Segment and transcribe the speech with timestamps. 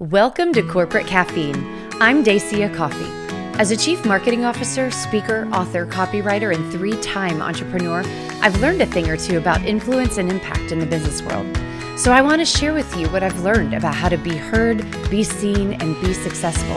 [0.00, 1.56] Welcome to Corporate Caffeine.
[2.00, 3.10] I'm Dacia Coffey.
[3.58, 8.04] As a chief marketing officer, speaker, author, copywriter, and three time entrepreneur,
[8.40, 11.44] I've learned a thing or two about influence and impact in the business world.
[11.98, 14.86] So I want to share with you what I've learned about how to be heard,
[15.10, 16.76] be seen, and be successful,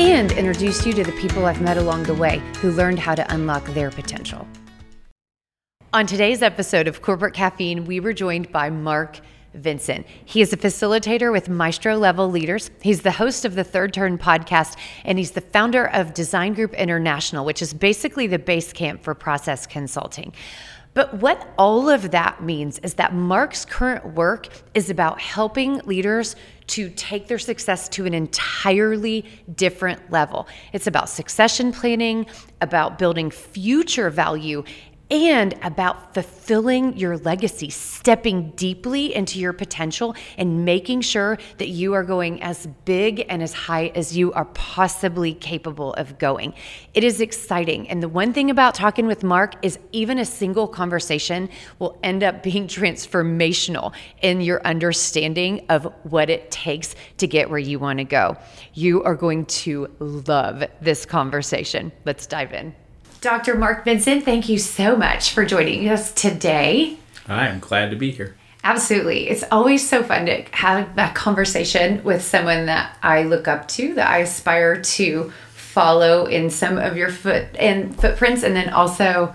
[0.00, 3.34] and introduce you to the people I've met along the way who learned how to
[3.34, 4.48] unlock their potential.
[5.92, 9.20] On today's episode of Corporate Caffeine, we were joined by Mark
[9.54, 10.06] Vincent.
[10.24, 12.70] He is a facilitator with Maestro Level Leaders.
[12.80, 16.74] He's the host of the Third Turn podcast, and he's the founder of Design Group
[16.74, 20.32] International, which is basically the base camp for process consulting.
[20.94, 26.36] But what all of that means is that Mark's current work is about helping leaders
[26.66, 29.24] to take their success to an entirely
[29.54, 30.46] different level.
[30.72, 32.26] It's about succession planning,
[32.60, 34.64] about building future value,
[35.12, 41.92] and about fulfilling your legacy, stepping deeply into your potential and making sure that you
[41.92, 46.54] are going as big and as high as you are possibly capable of going.
[46.94, 47.90] It is exciting.
[47.90, 52.22] And the one thing about talking with Mark is even a single conversation will end
[52.22, 57.98] up being transformational in your understanding of what it takes to get where you want
[57.98, 58.38] to go.
[58.72, 61.92] You are going to love this conversation.
[62.06, 62.74] Let's dive in.
[63.22, 63.54] Dr.
[63.54, 66.96] Mark Vincent, thank you so much for joining us today.
[67.28, 68.34] I am glad to be here.
[68.64, 69.28] Absolutely.
[69.28, 73.94] It's always so fun to have that conversation with someone that I look up to,
[73.94, 79.32] that I aspire to follow in some of your foot and footprints, and then also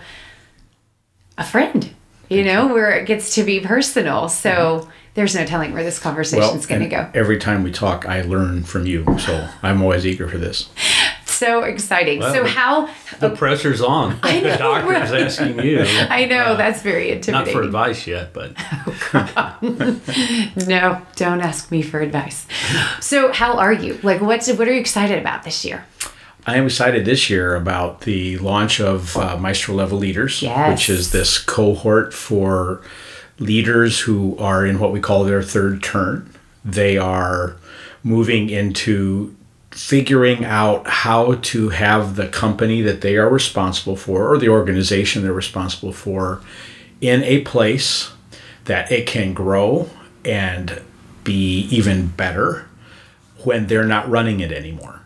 [1.38, 1.90] a friend,
[2.28, 4.28] you know, where it gets to be personal.
[4.28, 4.90] So mm-hmm.
[5.14, 7.10] there's no telling where this conversation is well, going to go.
[7.14, 9.06] Every time we talk, I learn from you.
[9.18, 10.68] So I'm always eager for this
[11.38, 12.20] so exciting.
[12.20, 14.20] Well, so how the pressure's on.
[14.24, 15.22] I know, the doctor's right?
[15.22, 15.82] asking you.
[15.82, 17.54] I know uh, that's very intimidating.
[17.54, 18.54] Not for advice yet, but
[19.14, 19.58] oh,
[20.68, 22.48] no, don't ask me for advice.
[23.00, 24.00] So how are you?
[24.04, 25.86] Like, what's what are you excited about this year?
[26.46, 30.70] I am excited this year about the launch of uh, Maestro Level Leaders, yes.
[30.72, 32.82] which is this cohort for
[33.38, 36.34] leaders who are in what we call their third turn.
[36.64, 37.58] They are
[38.02, 39.36] moving into
[39.78, 45.22] figuring out how to have the company that they are responsible for or the organization
[45.22, 46.42] they're responsible for
[47.00, 48.12] in a place
[48.66, 49.88] that it can grow
[50.26, 50.82] and
[51.24, 52.68] be even better
[53.44, 55.00] when they're not running it anymore.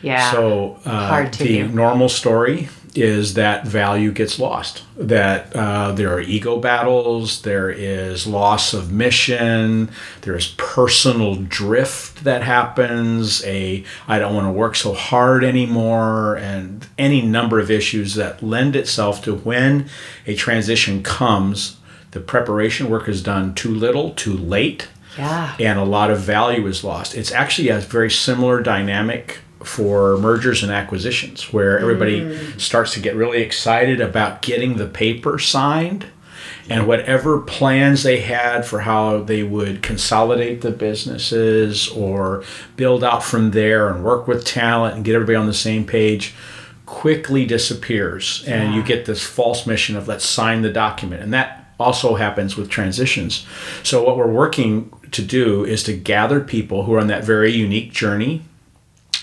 [0.00, 0.32] Yeah.
[0.32, 1.68] So uh, the do.
[1.68, 4.84] normal story is that value gets lost.
[4.96, 9.90] That uh, there are ego battles, there is loss of mission,
[10.22, 13.44] there is personal drift that happens.
[13.44, 18.42] A I don't want to work so hard anymore, and any number of issues that
[18.42, 19.88] lend itself to when
[20.26, 21.76] a transition comes.
[22.12, 24.88] The preparation work is done too little, too late.
[25.18, 25.56] Yeah.
[25.60, 27.14] And a lot of value is lost.
[27.14, 32.60] It's actually a very similar dynamic for mergers and acquisitions where everybody mm.
[32.60, 36.06] starts to get really excited about getting the paper signed
[36.68, 42.42] and whatever plans they had for how they would consolidate the businesses or
[42.76, 46.34] build out from there and work with talent and get everybody on the same page
[46.86, 48.76] quickly disappears and yeah.
[48.76, 52.68] you get this false mission of let's sign the document and that also happens with
[52.68, 53.46] transitions
[53.82, 57.52] so what we're working to do is to gather people who are on that very
[57.52, 58.42] unique journey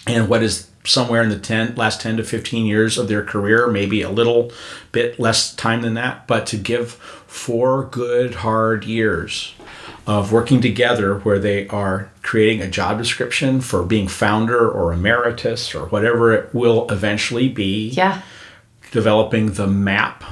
[0.08, 3.68] and what is somewhere in the 10 last 10 to 15 years of their career
[3.68, 4.52] maybe a little
[4.92, 9.54] bit less time than that but to give four good hard years
[10.08, 15.76] of working together where they are creating a job description for being founder or emeritus
[15.76, 17.90] or whatever it will eventually be.
[17.90, 18.22] Yeah.
[18.92, 20.24] Developing the map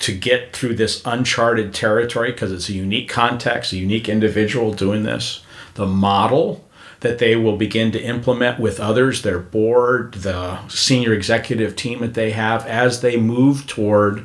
[0.00, 5.04] to get through this uncharted territory because it's a unique context a unique individual doing
[5.04, 5.42] this.
[5.74, 6.68] The model
[7.02, 12.14] that they will begin to implement with others, their board, the senior executive team that
[12.14, 14.20] they have, as they move toward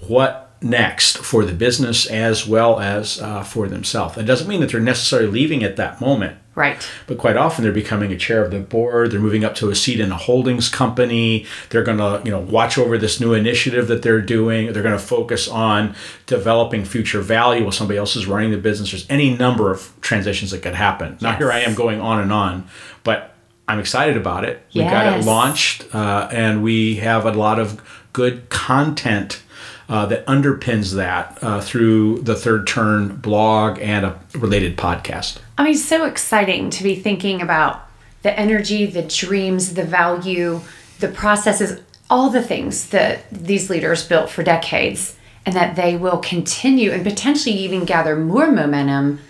[0.00, 4.16] what next for the business as well as uh, for themselves.
[4.16, 6.38] It doesn't mean that they're necessarily leaving at that moment.
[6.54, 6.88] Right.
[7.06, 9.10] But quite often they're becoming a chair of the board.
[9.10, 11.46] They're moving up to a seat in a holdings company.
[11.70, 14.72] They're going to, you know, watch over this new initiative that they're doing.
[14.72, 15.96] They're going to focus on
[16.26, 18.92] developing future value while somebody else is running the business.
[18.92, 21.12] There's any number of transitions that could happen.
[21.14, 21.22] Yes.
[21.22, 22.68] Now here I am going on and on,
[23.02, 23.34] but
[23.66, 24.62] I'm excited about it.
[24.74, 24.90] We yes.
[24.92, 27.82] got it launched, uh, and we have a lot of
[28.12, 29.42] good content
[29.88, 35.38] uh, that underpins that uh, through the Third Turn blog and a related podcast.
[35.58, 37.88] I mean, so exciting to be thinking about
[38.22, 40.60] the energy, the dreams, the value,
[41.00, 46.18] the processes, all the things that these leaders built for decades, and that they will
[46.18, 49.20] continue and potentially even gather more momentum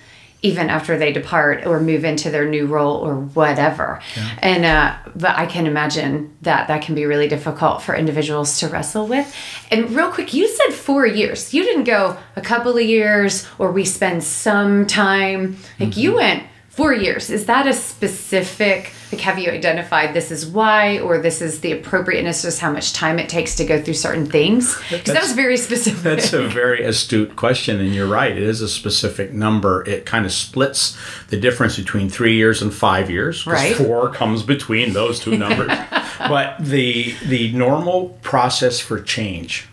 [0.44, 4.00] even after they depart or move into their new role or whatever.
[4.14, 4.38] Yeah.
[4.43, 8.69] And uh, but I can imagine that that can be really difficult for individuals to
[8.69, 9.35] wrestle with.
[9.70, 11.55] And real quick, you said four years.
[11.55, 15.56] You didn't go a couple of years or we spend some time.
[15.81, 16.00] Like mm-hmm.
[16.00, 17.31] you went four years.
[17.31, 18.93] Is that a specific?
[19.14, 22.93] Like, have you identified this is why, or this is the appropriateness, just how much
[22.93, 24.76] time it takes to go through certain things?
[24.90, 26.02] Because that was very specific.
[26.02, 28.32] That's a very astute question, and you're right.
[28.32, 29.88] It is a specific number.
[29.88, 33.46] It kind of splits the difference between three years and five years.
[33.46, 33.76] Right.
[33.76, 35.70] Four comes between those two numbers.
[36.19, 39.69] but the the normal process for change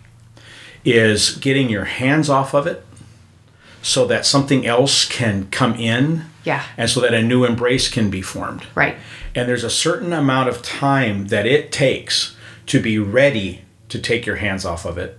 [0.86, 2.86] is getting your hands off of it
[3.82, 6.64] so that something else can come in yeah.
[6.78, 8.66] And so that a new embrace can be formed.
[8.76, 8.96] Right.
[9.36, 12.36] And there's a certain amount of time that it takes
[12.68, 15.18] to be ready to take your hands off of it,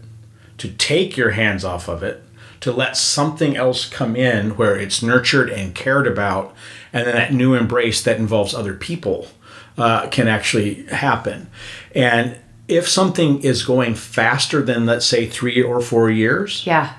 [0.58, 2.22] to take your hands off of it,
[2.60, 6.54] to let something else come in where it's nurtured and cared about,
[6.92, 9.28] and then that new embrace that involves other people
[9.76, 11.50] uh, can actually happen.
[11.94, 16.94] And if something is going faster than, let's say, three or four years, yeah,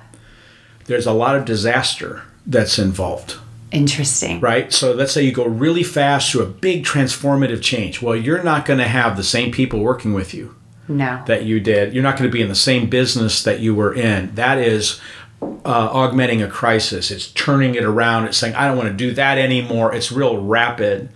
[0.86, 3.38] there's a lot of disaster that's involved.
[3.74, 4.40] Interesting.
[4.40, 4.72] Right?
[4.72, 8.02] So let's say you go really fast through a big transformative change.
[8.02, 10.56] Well, you're not going to have the same people working with you.
[10.88, 11.24] No.
[11.28, 11.94] That you did.
[11.94, 14.36] You're not going to be in the same business that you were in.
[14.36, 15.02] That is
[15.42, 17.10] uh, augmenting a crisis.
[17.10, 18.26] It's turning it around.
[18.26, 19.94] It's saying, I don't want to do that anymore.
[19.96, 21.10] It's real rapid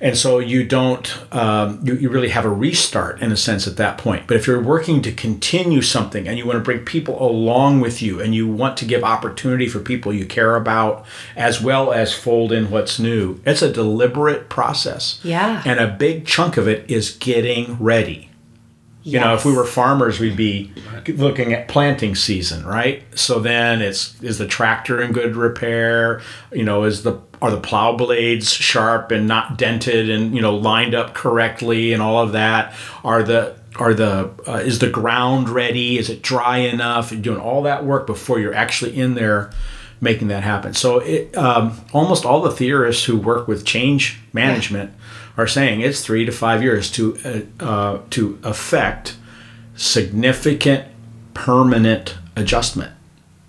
[0.00, 3.76] and so you don't um, you, you really have a restart in a sense at
[3.76, 7.20] that point but if you're working to continue something and you want to bring people
[7.22, 11.04] along with you and you want to give opportunity for people you care about
[11.36, 16.26] as well as fold in what's new it's a deliberate process yeah and a big
[16.26, 18.30] chunk of it is getting ready
[19.06, 19.12] Yes.
[19.12, 20.72] You know, if we were farmers, we'd be
[21.06, 23.04] looking at planting season, right?
[23.16, 26.22] So then it's is the tractor in good repair?
[26.50, 27.12] You know, is the
[27.42, 32.02] are the plow blades sharp and not dented and you know lined up correctly and
[32.02, 32.74] all of that?
[33.04, 35.98] Are the are the uh, is the ground ready?
[35.98, 37.12] Is it dry enough?
[37.12, 39.50] You're doing all that work before you're actually in there
[40.00, 40.74] making that happen.
[40.74, 44.90] So it um, almost all the theorists who work with change management.
[44.90, 45.02] Yeah
[45.36, 49.16] are saying it's three to five years to uh, uh, to affect
[49.74, 50.88] significant
[51.34, 52.92] permanent adjustment.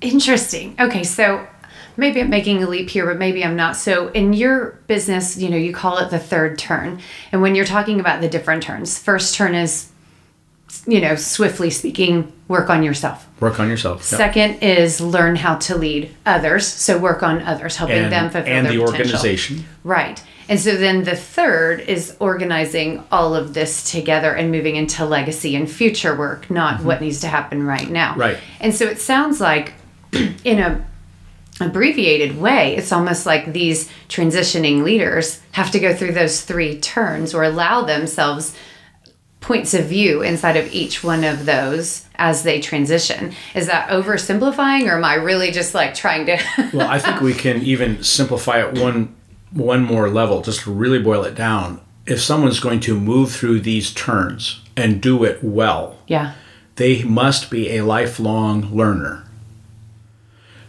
[0.02, 0.76] Interesting.
[0.80, 1.48] Okay, so
[1.98, 3.76] maybe I'm making a leap here, but maybe I'm not.
[3.76, 7.02] So in your business, you know, you call it the third turn,
[7.32, 9.92] and when you're talking about the different turns, first turn is
[10.86, 13.28] you know, swiftly speaking, work on yourself.
[13.40, 14.04] Work on yourself.
[14.04, 16.68] Second is learn how to lead others.
[16.68, 19.16] So work on others, helping and, them fulfill and their the potential.
[19.16, 19.66] organization.
[19.84, 20.22] Right.
[20.50, 25.56] And so then the third is organizing all of this together and moving into legacy
[25.56, 26.88] and future work, not mm-hmm.
[26.88, 28.16] what needs to happen right now.
[28.16, 28.38] Right.
[28.62, 29.74] And so it sounds like
[30.14, 30.86] in a
[31.60, 37.34] abbreviated way, it's almost like these transitioning leaders have to go through those three turns
[37.34, 38.56] or allow themselves
[39.40, 43.34] points of view inside of each one of those as they transition.
[43.56, 46.38] Is that oversimplifying or am I really just like trying to
[46.74, 49.16] Well, I think we can even simplify it one
[49.52, 53.62] one more level, just to really boil it down, if someone's going to move through
[53.62, 56.34] these turns and do it well, yeah,
[56.76, 59.24] they must be a lifelong learner.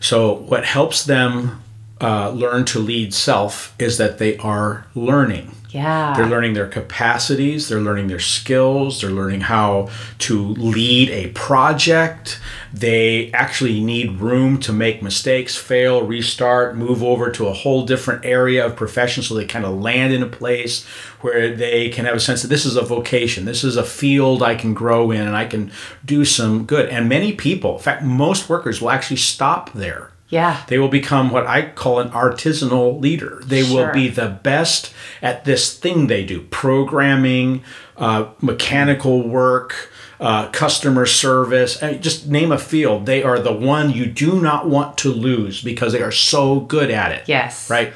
[0.01, 1.63] So, what helps them
[2.01, 5.53] uh, learn to lead self is that they are learning.
[5.79, 6.15] Yeah.
[6.17, 12.41] They're learning their capacities, they're learning their skills, they're learning how to lead a project.
[12.73, 18.25] They actually need room to make mistakes, fail, restart, move over to a whole different
[18.25, 20.85] area of profession so they kind of land in a place
[21.21, 24.43] where they can have a sense that this is a vocation, this is a field
[24.43, 25.71] I can grow in and I can
[26.05, 26.89] do some good.
[26.89, 30.65] And many people, in fact, most workers will actually stop there yeah.
[30.67, 33.41] They will become what I call an artisanal leader.
[33.45, 33.87] They sure.
[33.87, 34.93] will be the best
[35.23, 37.65] at this thing they do programming,
[37.97, 43.07] uh, mechanical work, uh, customer service, just name a field.
[43.07, 46.91] They are the one you do not want to lose because they are so good
[46.91, 47.29] at it.
[47.29, 47.71] Yes.
[47.71, 47.93] Right?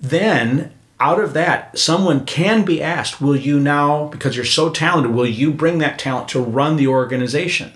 [0.00, 5.12] Then out of that, someone can be asked, Will you now, because you're so talented,
[5.12, 7.72] will you bring that talent to run the organization?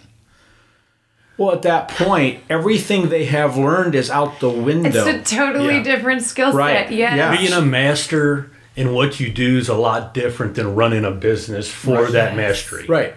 [1.40, 4.90] Well, at that point, everything they have learned is out the window.
[4.90, 5.82] It's a totally yeah.
[5.82, 6.58] different skill set.
[6.58, 6.92] Right.
[6.92, 7.16] Yes.
[7.16, 7.34] Yeah.
[7.34, 11.66] Being a master in what you do is a lot different than running a business
[11.66, 12.12] for right.
[12.12, 12.84] that mastery.
[12.86, 13.14] Right.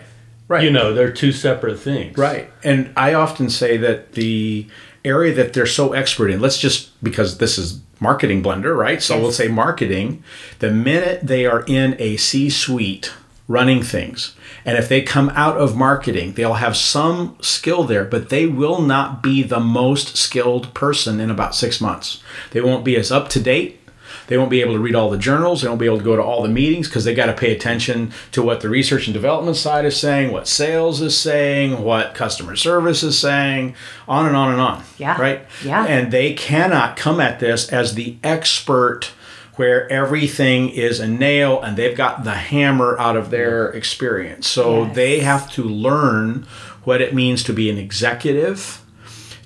[0.47, 0.63] Right.
[0.63, 2.17] You know, they're two separate things.
[2.17, 2.49] Right.
[2.63, 4.67] And I often say that the
[5.03, 9.03] area that they're so expert in, let's just because this is marketing blender, right?
[9.03, 9.21] So yes.
[9.21, 10.23] we'll say marketing,
[10.59, 13.11] the minute they are in a C suite
[13.49, 14.33] running things.
[14.65, 18.82] And if they come out of marketing, they'll have some skill there, but they will
[18.82, 22.24] not be the most skilled person in about six months.
[22.51, 23.79] They won't be as up to date.
[24.27, 25.62] They won't be able to read all the journals.
[25.62, 27.53] They won't be able to go to all the meetings because they got to pay
[27.53, 32.15] attention to what the research and development side is saying, what sales is saying, what
[32.15, 33.75] customer service is saying,
[34.08, 34.84] on and on and on.
[34.98, 35.20] Yeah.
[35.20, 35.41] Right?
[35.63, 35.86] Yeah.
[35.86, 39.12] And they cannot come at this as the expert
[39.55, 44.48] where everything is a nail and they've got the hammer out of their experience.
[44.48, 44.95] So Yes.
[44.95, 46.45] they have to learn
[46.83, 48.81] what it means to be an executive,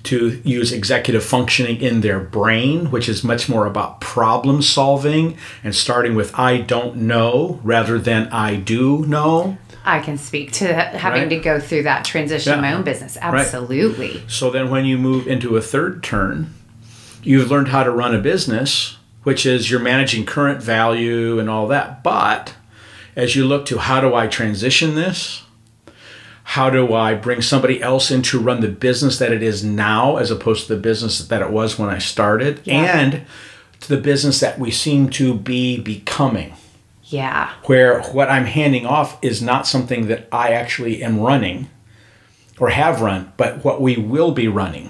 [0.04, 5.74] to use executive functioning in their brain, which is much more about problem solving and
[5.74, 9.58] starting with I don't know rather than I do know.
[9.84, 11.30] I can speak to having Right.
[11.30, 13.16] to go through that transition in my own business.
[13.22, 13.40] Right.
[13.40, 14.22] Absolutely.
[14.26, 16.52] So then when you move into a third turn,
[17.22, 18.96] you've learned how to run a business,
[19.28, 22.02] which is you're managing current value and all that.
[22.02, 22.54] But
[23.14, 25.42] as you look to how do I transition this?
[26.44, 30.16] How do I bring somebody else in to run the business that it is now
[30.16, 32.62] as opposed to the business that it was when I started?
[32.64, 32.98] Yeah.
[32.98, 33.26] And
[33.80, 36.54] to the business that we seem to be becoming
[37.04, 37.50] Yeah.
[37.64, 41.68] where what I'm handing off is not something that I actually am running
[42.58, 44.88] or have run, but what we will be running.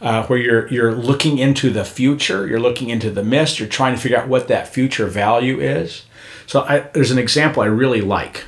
[0.00, 3.94] Uh, where you're you're looking into the future, you're looking into the mist, you're trying
[3.96, 6.04] to figure out what that future value is.
[6.46, 8.44] So I, there's an example I really like,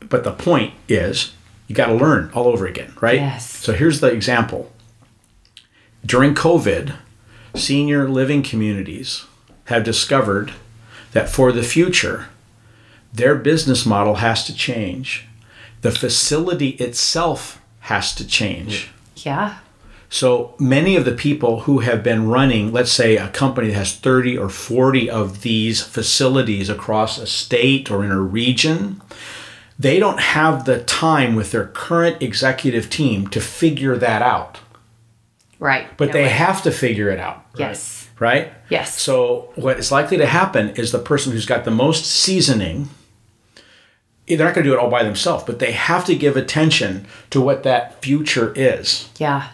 [0.00, 1.34] but the point is
[1.66, 3.16] you got to learn all over again, right?
[3.16, 3.50] Yes.
[3.58, 4.72] So here's the example.
[6.04, 6.96] During COVID,
[7.54, 9.26] senior living communities
[9.66, 10.52] have discovered
[11.12, 12.26] that for the future,
[13.12, 15.26] their business model has to change.
[15.82, 18.90] The facility itself has to change.
[19.16, 19.58] Yeah.
[20.14, 23.96] So many of the people who have been running, let's say a company that has
[23.96, 29.02] 30 or 40 of these facilities across a state or in a region,
[29.76, 34.60] they don't have the time with their current executive team to figure that out.
[35.58, 35.88] Right.
[35.96, 36.28] But No they way.
[36.28, 38.08] have to figure it out Yes.
[38.20, 38.52] right?
[38.68, 39.00] Yes.
[39.02, 42.88] So what is likely to happen is the person who's got the most seasoning,
[44.28, 47.08] they're not going to do it all by themselves, but they have to give attention
[47.30, 49.48] to what that future is Yeah.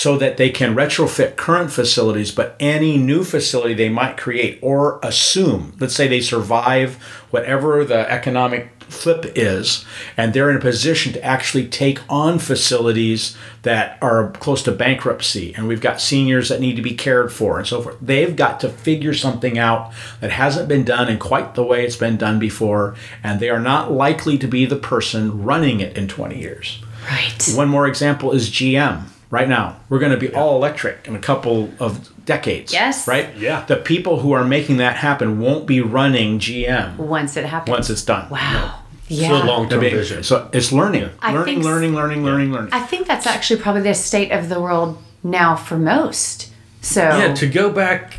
[0.00, 4.98] So that they can retrofit current facilities, but any new facility they might create or
[5.02, 6.94] assume, let's say they survive
[7.30, 9.84] whatever the economic flip is,
[10.16, 15.54] and they're in a position to actually take on facilities that are close to bankruptcy,
[15.54, 17.98] and we've got seniors that need to be cared for and so forth.
[18.00, 19.92] They've got to figure something out
[20.22, 23.60] that hasn't been done in quite the way it's been done before, and they are
[23.60, 26.82] not likely to be the person running it in 20 years.
[27.06, 27.52] Right.
[27.54, 29.02] One more example is GM.
[29.30, 32.72] Right now, we're going to be all electric in a couple of decades.
[32.72, 33.06] Yes.
[33.06, 33.34] Right?
[33.36, 33.64] Yeah.
[33.64, 37.70] The people who are making that happen won't be running GM Once it happens.
[37.70, 38.28] once it's done.
[38.28, 38.80] Wow.
[39.08, 39.42] It's Yeah.
[39.42, 40.24] a long term vision.
[40.24, 41.10] So it's learning.
[41.20, 42.70] I learning, think learning, learning, learning, learning.
[42.72, 46.48] I think that's actually probably the state of the world now for most.
[46.80, 48.18] So Yeah, to go back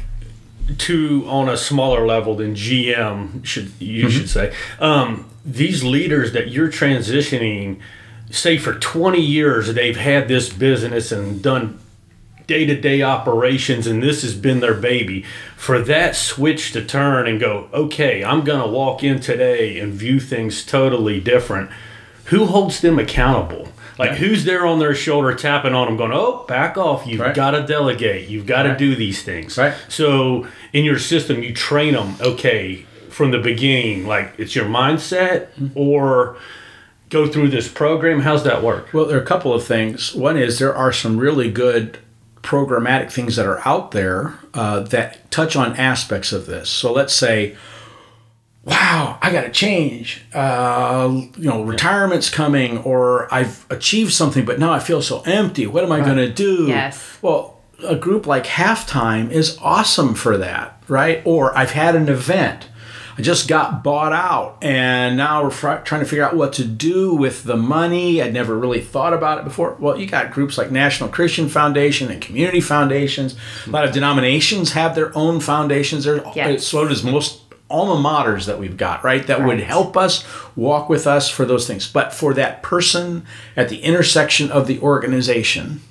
[0.78, 4.18] to on a smaller level than GM should you Mm-hmm.
[4.18, 4.54] should say.
[4.80, 7.80] Um, these leaders that you're transitioning,
[8.32, 11.80] say for 20 years they've had this business and done
[12.48, 15.24] day to day operations, and this has been their baby.
[15.56, 20.20] For that switch to turn and go, okay, I'm gonna walk in today and view
[20.20, 21.70] things totally different.
[22.26, 23.70] Who holds them accountable?
[24.00, 27.06] Like who's there on their shoulder tapping on them, going, "Oh, back off!
[27.06, 27.36] You've Right.
[27.36, 28.28] got to delegate.
[28.30, 28.78] You've got to Right.
[28.78, 29.74] do these things." Right.
[29.90, 32.16] So in your system, you train them.
[32.20, 35.68] Okay, from the beginning, like it's your mindset, mm-hmm.
[35.76, 36.38] or
[37.12, 38.22] go through this program.
[38.22, 38.92] How's that work?
[38.94, 40.16] Well, there are a couple of things.
[40.16, 42.00] One is there are some really good
[42.42, 46.70] programmatic things that are out there uh, that touch on aspects of this.
[46.70, 47.56] So let's say,
[48.64, 50.24] wow, I got to change.
[50.34, 55.68] Uh, you know, retirement's coming, or I've achieved something, but now I feel so empty.
[55.68, 56.66] What am I going to do?
[56.68, 57.20] Yes.
[57.22, 61.22] Well, a group like Halftime is awesome for that, right?
[61.26, 62.68] Or I've had an event.
[63.18, 66.64] I just got bought out, and now we're fr- trying to figure out what to
[66.64, 68.22] do with the money.
[68.22, 69.76] I'd never really thought about it before.
[69.80, 73.36] Well, you got groups like National Christian Foundation and community foundations.
[73.68, 76.06] A lot of denominations have their own foundations.
[76.06, 76.66] There's Yes.
[76.66, 79.26] so does most alma maters that we've got, right?
[79.28, 80.24] That would help us
[80.56, 81.88] walk with us for those things.
[81.88, 83.26] But for that person
[83.56, 85.82] at the intersection of the organization,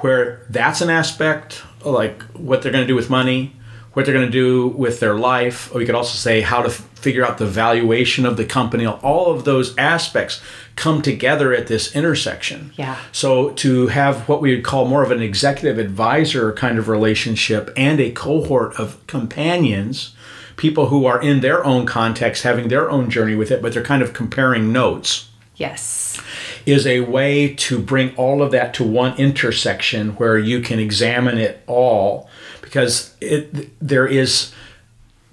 [0.00, 3.54] where that's an aspect like what they're going to do with money
[3.92, 6.68] what they're going to do with their life or you could also say how to
[6.68, 10.40] f- figure out the valuation of the company all of those aspects
[10.76, 12.96] come together at this intersection Yeah.
[13.12, 17.70] so to have what we would call more of an executive advisor kind of relationship
[17.76, 20.14] and a cohort of companions
[20.56, 23.82] people who are in their own context having their own journey with it but they're
[23.82, 25.24] kind of comparing notes
[25.56, 26.20] Yes.
[26.66, 31.36] is a way to bring all of that to one intersection where you can examine
[31.38, 32.28] it all
[32.68, 34.52] because it there is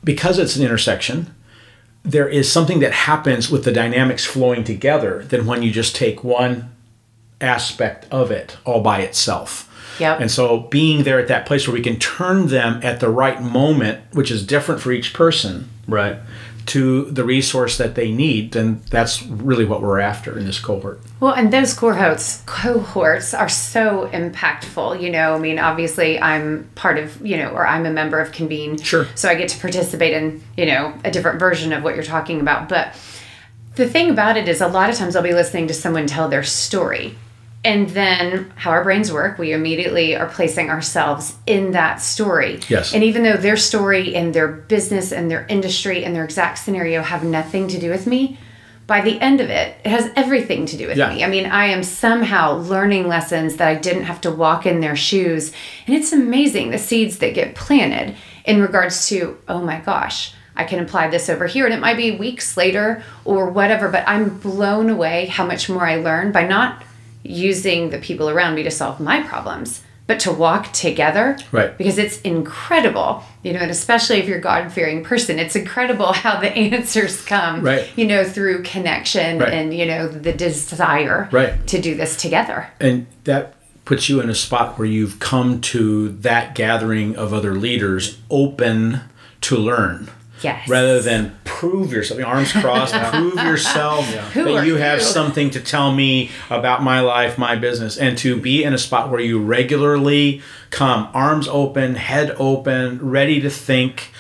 [0.04, 1.34] because it's an intersection
[2.04, 6.24] there is something that happens with the dynamics flowing together than when you just take
[6.24, 6.72] one
[7.42, 10.20] aspect of it all by itself Yep.
[10.22, 13.42] and so being there at that place where we can turn them at the right
[13.42, 16.18] moment which is different for each person Right.
[16.65, 21.00] To the resource that they need then that's really what we're after in this cohort
[21.19, 25.01] Well, and those cohorts cohorts are so impactful.
[25.01, 28.31] You know, I mean, obviously, I'm part of you know, or I'm a member of
[28.31, 28.77] Convene.
[28.77, 29.07] Sure.
[29.15, 32.41] So I get to participate in you know a different version of what you're talking
[32.41, 32.69] about.
[32.69, 32.95] But
[33.75, 36.29] the thing about it is, a lot of times I'll be listening to someone tell
[36.29, 37.15] their story.
[37.65, 42.60] And then, how our brains work, we immediately are placing ourselves in that story.
[42.69, 42.93] Yes.
[42.93, 47.01] And even though their story and their business and their industry and their exact scenario
[47.01, 48.38] have nothing to do with me,
[48.86, 51.12] by the end of it, it has everything to do with Yeah.
[51.12, 51.24] me.
[51.24, 54.95] I mean, I am somehow learning lessons that I didn't have to walk in their
[54.95, 55.51] shoes.
[55.88, 60.65] And it's amazing the seeds that get planted in regards to, oh my gosh, I
[60.65, 61.65] can apply this over here.
[61.65, 65.86] And it might be weeks later or whatever, but I'm blown away how much more
[65.88, 66.84] I learn by not
[67.25, 71.38] using the people around me to solve my problems, but to walk together.
[71.51, 71.75] Right.
[71.77, 76.39] Because it's incredible, you know, and especially if you're God fearing person, it's incredible how
[76.39, 77.88] the answers come, Right.
[77.96, 79.53] you know, through connection Right.
[79.53, 81.65] and, you know, the desire Right.
[81.67, 82.67] to do this together.
[82.79, 83.53] and that
[83.86, 89.01] puts you in a spot where you've come to that gathering of other leaders open
[89.41, 90.10] to learn
[90.46, 90.68] Yes.
[90.70, 95.06] rather than prove yourself arms crossed prove yourself Who that are you have you?
[95.18, 99.10] something to tell me about my life my business and to be in a spot
[99.12, 104.12] where you regularly come arms open head open ready to think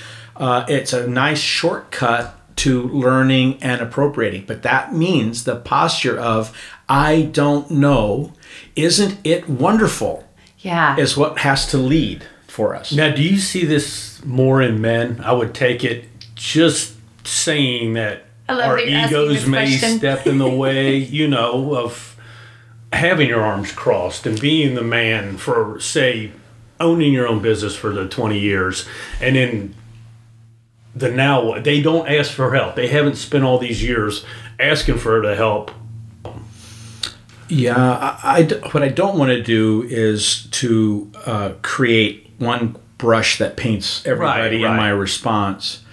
[0.45, 2.25] uh, it's a nice shortcut
[2.57, 6.41] to learning and appropriating but that means the posture of
[6.87, 8.31] i don't know
[8.75, 10.23] isn't it wonderful
[10.59, 10.95] Yeah.
[10.97, 15.19] is what has to lead for us Now, do you see this more in men?
[15.23, 16.93] I would take it just
[17.25, 19.97] saying that our that you're asking egos may question.
[19.97, 22.15] step in the way, you know, of
[22.93, 26.31] having your arms crossed and being the man for, say,
[26.79, 28.87] owning your own business for the 20 years.
[29.21, 29.75] And then
[30.95, 32.75] the now, they don't ask for help.
[32.75, 34.25] They haven't spent all these years
[34.59, 35.71] asking for the help.
[37.47, 42.75] Yeah, I, I d- what I don't want to do is to uh, create one
[42.97, 45.83] brush that paints everybody Right, in my response.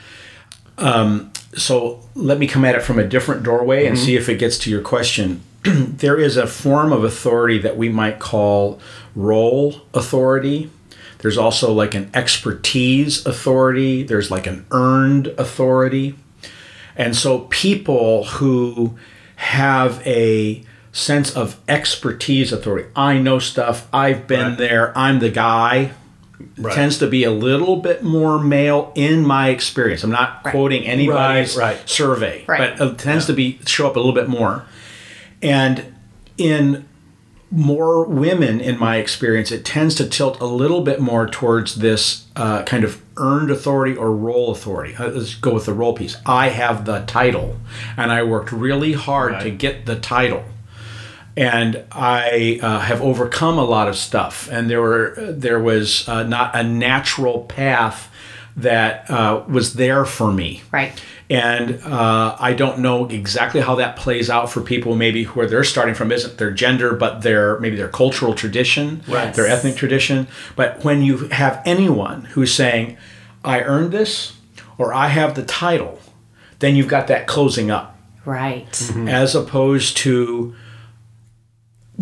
[0.79, 4.37] Um, so let me come at it from a different doorway and see if it
[4.39, 5.43] gets to your question.
[5.65, 8.81] there is a form of authority that we might call
[9.15, 10.71] role authority.
[11.19, 14.03] There's also like an expertise authority.
[14.03, 16.17] There's like an earned authority.
[16.97, 18.99] And so people who
[19.37, 24.59] have a sense of expertise authority, I know stuff, I've been Right.
[24.59, 25.93] there, I'm the guy,
[26.59, 26.75] Right.
[26.75, 30.03] tends to be a little bit more male in my experience.
[30.05, 31.89] I'm not quoting anybody's Right, right.
[31.89, 32.77] survey, Right.
[32.79, 34.65] but it tends to be show up a little bit more.
[35.43, 35.85] And
[36.39, 36.87] in
[37.51, 42.25] more women, in my experience, it tends to tilt a little bit more towards this
[42.35, 44.95] uh, kind of earned authority or role authority.
[44.97, 46.17] Uh, Let's go with the role piece.
[46.25, 47.59] I have the title,
[47.99, 50.45] and I worked really hard to get the title.
[51.37, 56.25] And I uh, have overcome a lot of stuff, and there were there was uh,
[56.25, 58.11] not a natural path
[58.55, 60.93] that uh, was there for me right.
[61.31, 65.65] and uh, I don't know exactly how that plays out for people maybe where they're
[65.65, 69.33] starting from isn't their gender but their maybe their cultural tradition Right.
[69.33, 72.99] their ethnic tradition but when you have anyone who's saying
[73.43, 74.35] I earned this
[74.77, 75.99] or I have the title
[76.59, 78.93] then you've got that closing up Right.
[79.09, 80.55] as opposed to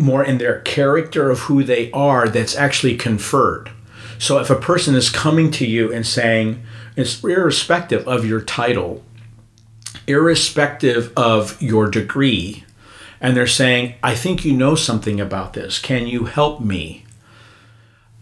[0.01, 3.71] more in their character of who they are that's actually conferred.
[4.17, 6.63] So if a person is coming to you and saying,
[6.95, 9.03] it's irrespective of your title,
[10.07, 12.65] irrespective of your degree,
[13.19, 15.77] and they're saying, I think you know something about this.
[15.77, 17.05] Can you help me?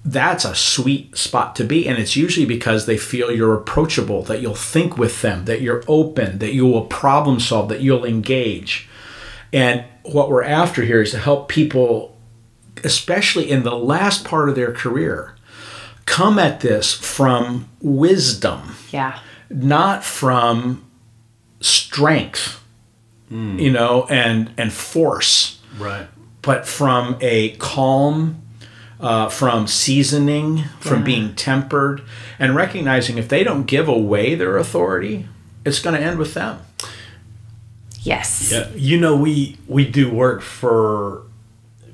[0.04, 1.88] That's a sweet spot to be.
[1.88, 5.84] And it's usually because they feel you're approachable, that you'll think with them, that you're
[5.88, 8.89] open, that you will problem solve, that you'll engage.
[9.54, 12.16] And what we're after here is to help people,
[12.84, 15.36] especially in the last part of their career,
[16.06, 19.20] come at this from wisdom, Yeah.
[19.50, 20.84] not from
[21.62, 22.64] strength,
[23.32, 26.08] you know, and and force, Right.
[26.42, 28.38] but from a calm,
[29.00, 32.02] uh, from seasoning, from being tempered,
[32.40, 35.28] and recognizing if they don't give away their authority,
[35.66, 36.60] it's going to end with them.
[38.10, 38.52] Yes.
[38.52, 41.22] Yeah, you know, we we do work for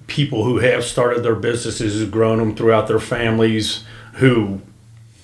[0.08, 4.62] people who have started their businesses, who've grown them throughout their families, who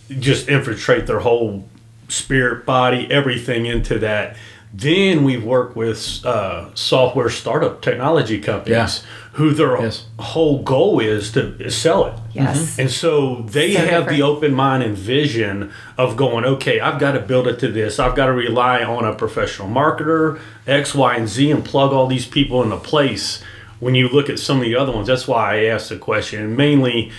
[0.10, 1.70] just infiltrate their whole
[2.10, 4.36] spirit, body, everything into that.
[4.74, 9.10] Then we work with uh, software startup technology companies Yeah.
[9.34, 10.06] who their Yes.
[10.18, 12.14] whole goal is to is sell it.
[12.34, 12.80] Yes.
[12.80, 14.10] And so they So have different.
[14.10, 18.00] the open mind and vision of going, okay, I've got to build it to this.
[18.00, 22.08] I've got to rely on a professional marketer, X, Y, and Z, and plug all
[22.08, 23.44] these people into place.
[23.82, 26.42] When you look at some of the other ones, that's why I asked the question.
[26.44, 27.14] And Mainly, s-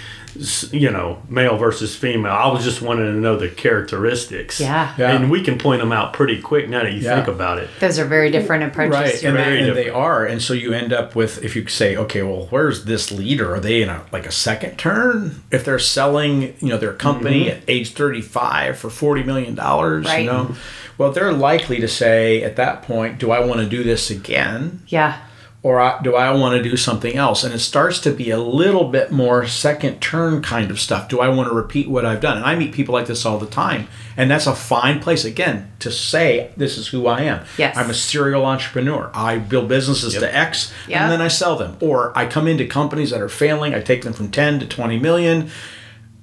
[0.73, 2.33] you know, male versus female.
[2.33, 4.61] I was just wanting to know the characteristics.
[4.61, 4.95] Yeah.
[4.99, 5.13] Yeah.
[5.15, 7.17] And we can point them out pretty quick now that you Yeah.
[7.17, 7.69] think about it.
[7.81, 8.93] Those are very different approaches.
[8.95, 11.67] right and, they, very and they are and so you end up with if you
[11.69, 15.65] say okay well where's this leader are they in a like a second turn if
[15.65, 17.59] they're selling you know their company mm-hmm.
[17.59, 20.21] at age 35 for 40 million dollars Right.
[20.25, 20.55] you know
[20.99, 24.81] well they're likely to say at that point do i want to do this again
[24.89, 25.19] Yeah.
[25.63, 27.45] Or I- do I want to do something else?
[27.45, 31.09] And it starts to be a little bit more second turn kind of stuff.
[31.09, 32.37] Do I want to repeat what I've done?
[32.37, 33.87] And I meet people like this all the time.
[34.17, 37.45] And that's a fine place, again, to say, this is who I am.
[37.57, 37.77] Yes.
[37.77, 39.11] I'm a serial entrepreneur.
[39.15, 41.03] I build businesses to X Yeah.
[41.05, 41.77] and then I sell them.
[41.81, 44.99] Or I come into companies that are failing, I take them from 10 to 20
[44.99, 45.51] million.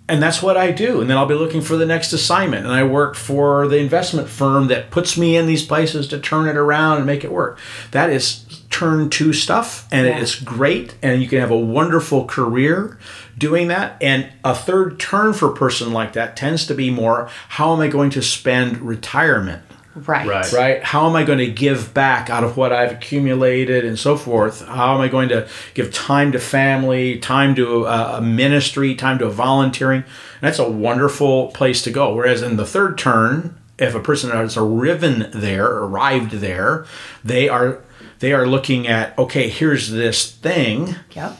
[0.09, 0.99] And that's what I do.
[1.01, 2.65] And then I'll be looking for the next assignment.
[2.65, 6.47] And I work for the investment firm that puts me in these places to turn
[6.47, 7.59] it around and make it work.
[7.91, 9.87] That is turn to stuff.
[9.91, 10.21] And it Yeah.
[10.21, 10.95] is great.
[11.03, 12.97] And you can have a wonderful career
[13.37, 13.97] doing that.
[14.01, 17.79] And a third turn for a person like that tends to be more how am
[17.79, 19.61] I going to spend retirement?
[19.95, 20.27] Right.
[20.27, 20.51] Right.
[20.53, 20.83] right?
[20.83, 24.65] How am I going to give back out of what I've accumulated and so forth?
[24.65, 29.17] How am I going to give time to family, time to uh, a ministry, time
[29.19, 30.03] to a volunteering?
[30.03, 32.13] And that's a wonderful place to go.
[32.13, 36.85] Whereas in the third turn, if a person has arriven there, arrived there,
[37.23, 37.81] they are
[38.19, 41.37] they are looking at okay, here's this thing Yep.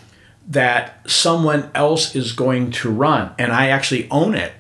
[0.48, 4.54] that someone else is going to run and I actually own it,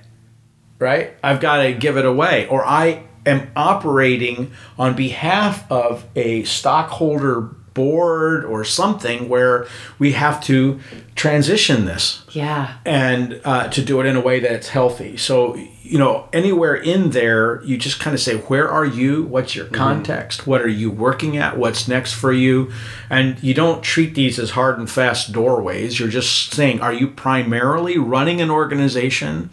[0.78, 1.13] right?
[1.23, 7.50] I've got to give it away or I am operating on behalf of a stockholder
[7.74, 9.65] board or something where
[10.00, 10.80] we have to
[11.15, 12.74] transition this Yeah.
[12.86, 15.15] and uh, to do it in a way that's healthy.
[15.18, 19.24] So, you know, anywhere in there, you just kind of say, where are you?
[19.24, 20.46] What's your context?
[20.48, 21.58] What are you working at?
[21.58, 22.72] What's next for you?
[23.10, 26.00] And you don't treat these as hard and fast doorways.
[26.00, 29.50] You're just saying, are you primarily running an organization?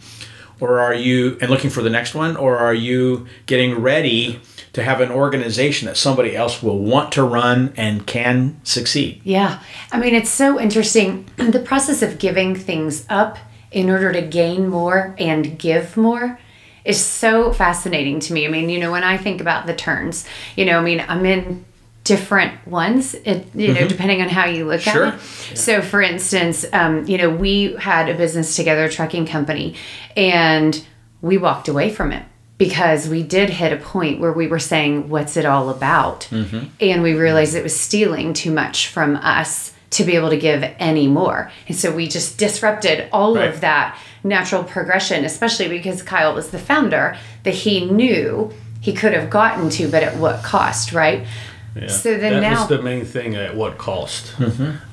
[0.59, 4.41] Or are you, and looking for the next one, or are you getting ready
[4.73, 9.21] to have an organization that somebody else will want to run and can succeed?
[9.23, 9.59] Yeah.
[9.91, 11.25] I mean, it's so interesting.
[11.57, 13.37] The process of giving things up
[13.71, 16.39] in order to gain more and give more
[16.85, 18.45] is so fascinating to me.
[18.45, 21.25] I mean, you know, when I think about the turns, you know, I mean, I'm
[21.25, 21.65] in
[22.07, 25.05] different ones, it, you know, depending on how you look Sure.
[25.07, 25.19] at it.
[25.57, 29.75] So, for instance, um, you know, we had a business together, a trucking company,
[30.15, 30.83] and
[31.21, 32.23] we walked away from it
[32.57, 36.27] because we did hit a point where we were saying, What's it all about?
[36.31, 40.63] And we realized it was stealing too much from us to be able to give
[40.79, 41.51] any more.
[41.67, 43.49] And so we just disrupted all Right.
[43.49, 49.13] of that natural progression, especially because Kyle was the founder that he knew he could
[49.13, 51.25] have gotten to, but at what cost, right?
[51.87, 54.33] So then that now, was the main thing at what cost.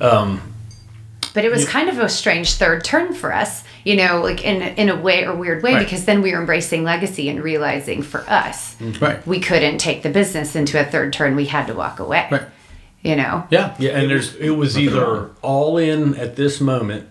[0.01, 0.41] Um,
[1.33, 4.63] but it was kind of a strange third turn for us, you know, like in
[4.63, 5.85] in a way or weird way, Right.
[5.85, 9.05] because then we were embracing legacy and realizing for us, mm-hmm.
[9.05, 9.27] Right.
[9.27, 11.35] we couldn't take the business into a third turn.
[11.35, 12.29] We had to walk away.
[12.31, 12.43] Right.
[13.03, 13.47] You know.
[13.51, 13.75] Yeah.
[13.79, 17.09] Yeah, and there's it was either all in at this moment.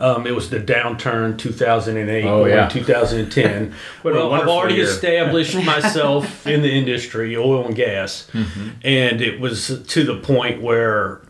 [0.00, 2.68] Um, it was the downturn 2008 Oh, or yeah.
[2.68, 3.74] 2010.
[4.02, 4.84] What well, I've already year.
[4.84, 8.68] established myself in the industry, oil and gas, Mm-hmm.
[8.82, 11.20] and it was to the point where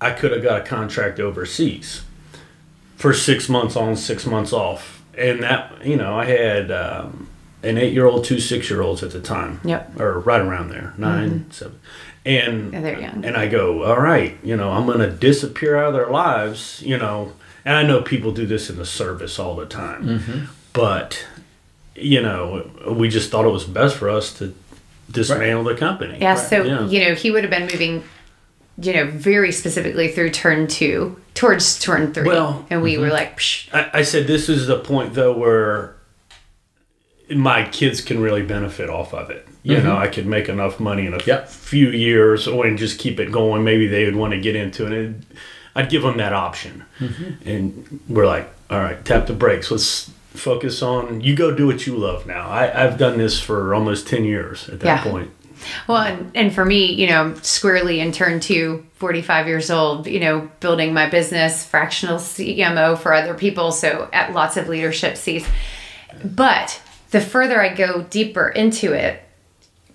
[0.00, 2.02] I could have got a contract overseas
[2.96, 7.28] for six months on, six months off, and that you know I had um,
[7.62, 9.98] an eight-year-old, two six-year-olds at the time, Yep.
[10.00, 11.78] or right around there, 9 seven,
[12.26, 13.24] and Yeah, they're young.
[13.24, 16.82] and I go, all right, you know, I'm going to disappear out of their lives,
[16.84, 17.32] you know.
[17.68, 20.44] And I know people do this in the service all the time, Mm-hmm.
[20.72, 21.22] but
[21.94, 24.54] you know, we just thought it was best for us to
[25.10, 26.16] dismantle the company.
[26.18, 26.86] Yeah, so Yeah.
[26.86, 28.04] you know, he would have been moving,
[28.80, 32.26] you know, very specifically through turn two towards turn three.
[32.26, 35.94] Well, and we were like, Psh, I, I said this is the point though where
[37.34, 39.46] my kids can really benefit off of it.
[39.62, 41.28] You know, I could make enough money in a Mm-hmm.
[41.28, 41.48] Yep.
[41.50, 43.62] few years or and just keep it going.
[43.64, 44.92] Maybe they would want to get into it.
[44.92, 45.26] And
[45.74, 46.84] I'd give them that option,
[47.44, 49.70] and we're like, all right, tap the brakes.
[49.70, 51.34] Let's focus on you.
[51.36, 52.48] Go do what you love now.
[52.48, 55.10] I, I've done this for almost ten years at that Yeah.
[55.10, 55.30] point.
[55.88, 60.20] Well, and, and for me, you know, squarely in turn two, 45 years old, you
[60.20, 63.72] know, building my business, fractional CMO for other people.
[63.72, 65.48] So at lots of leadership seats.
[66.24, 69.20] But the further I go deeper into it,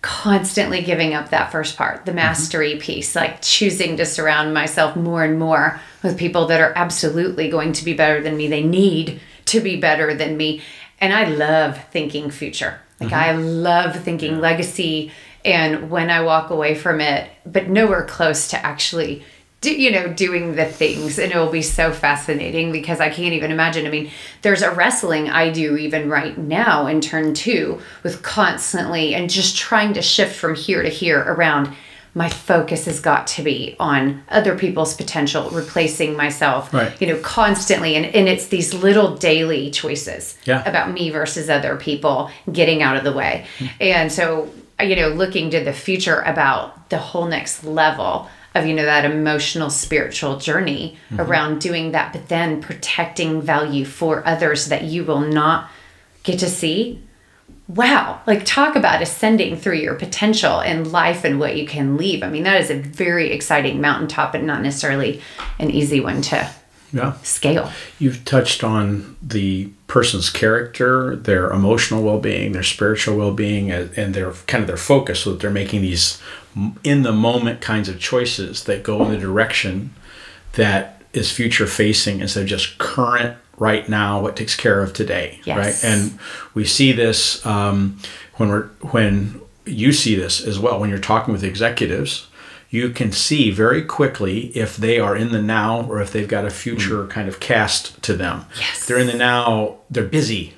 [0.03, 2.17] constantly giving up that first part, the mm-hmm.
[2.17, 7.49] mastery piece, like choosing to surround myself more and more with people that are absolutely
[7.49, 8.47] going to be better than me.
[8.47, 10.61] They need to be better than me.
[10.99, 12.79] And I love thinking future.
[12.99, 13.15] Like mm-hmm.
[13.15, 15.11] I love thinking legacy
[15.45, 19.23] and when I walk away from it, but nowhere close to actually
[19.63, 23.33] do, you know doing the things and it will be so fascinating because I can't
[23.33, 23.87] even imagine.
[23.87, 24.11] I mean,
[24.43, 29.57] there's a wrestling I do even right now in turn 2 with constantly and just
[29.57, 31.73] trying to shift from here to here around
[32.15, 36.91] my focus has got to be on other people's potential, replacing myself, Right.
[37.01, 37.95] you know, constantly.
[37.95, 40.61] And, and it's these little daily choices Yeah.
[40.69, 43.47] about me versus other people getting out of the way.
[43.57, 43.65] Hmm.
[43.81, 44.47] And so,
[44.79, 49.05] you know, looking to the future about the whole next level of, you know, that
[49.05, 51.21] emotional, spiritual journey mm-hmm.
[51.21, 55.69] around doing that, but then protecting value for others that you will not
[56.23, 57.01] get to see.
[57.67, 58.21] Wow.
[58.27, 62.21] Like talk about ascending through your potential in life and what you can leave.
[62.21, 65.21] I mean that is a very exciting mountaintop and not necessarily
[65.59, 66.49] an easy one to
[66.91, 67.13] Yeah.
[67.23, 67.71] scale.
[67.97, 74.31] You've touched on the person's character, their emotional well-being, their spiritual well-being, and and their
[74.45, 76.19] kind of their focus, so that they're making these
[76.83, 79.93] in the moment kinds of choices that go in the direction
[80.53, 85.39] that is future facing instead of just current right now what takes care of today
[85.45, 85.57] Yes.
[85.83, 86.19] right and
[86.53, 87.99] we see this um,
[88.35, 92.27] when we're when you see this as well when you're talking with executives
[92.69, 96.45] you can see very quickly if they are in the now or if they've got
[96.45, 98.85] a future kind of cast to them Yes.
[98.87, 100.53] they're in the now they're busy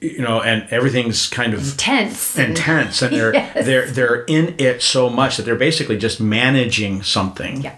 [0.00, 3.66] you know and everything's kind of tense and- intense and they're Yes.
[3.66, 7.62] they're they're in it so much that they're basically just managing something.
[7.62, 7.76] Yeah.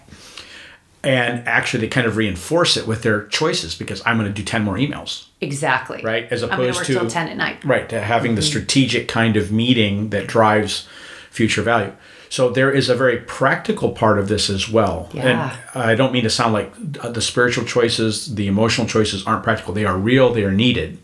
[1.04, 4.44] And actually they kind of reinforce it with their choices because i'm going to do
[4.44, 5.26] 10 more emails.
[5.40, 6.00] Exactly.
[6.04, 6.30] Right?
[6.30, 7.64] As opposed to till 10 at night.
[7.64, 8.48] Right to having the mm-hmm.
[8.48, 10.86] strategic kind of meeting that drives
[11.30, 11.92] future value.
[12.28, 15.10] So there is a very practical part of this as well.
[15.12, 15.56] Yeah.
[15.74, 19.74] and i don't mean to sound like the spiritual choices the emotional choices aren't practical.
[19.74, 20.98] They are real they are needed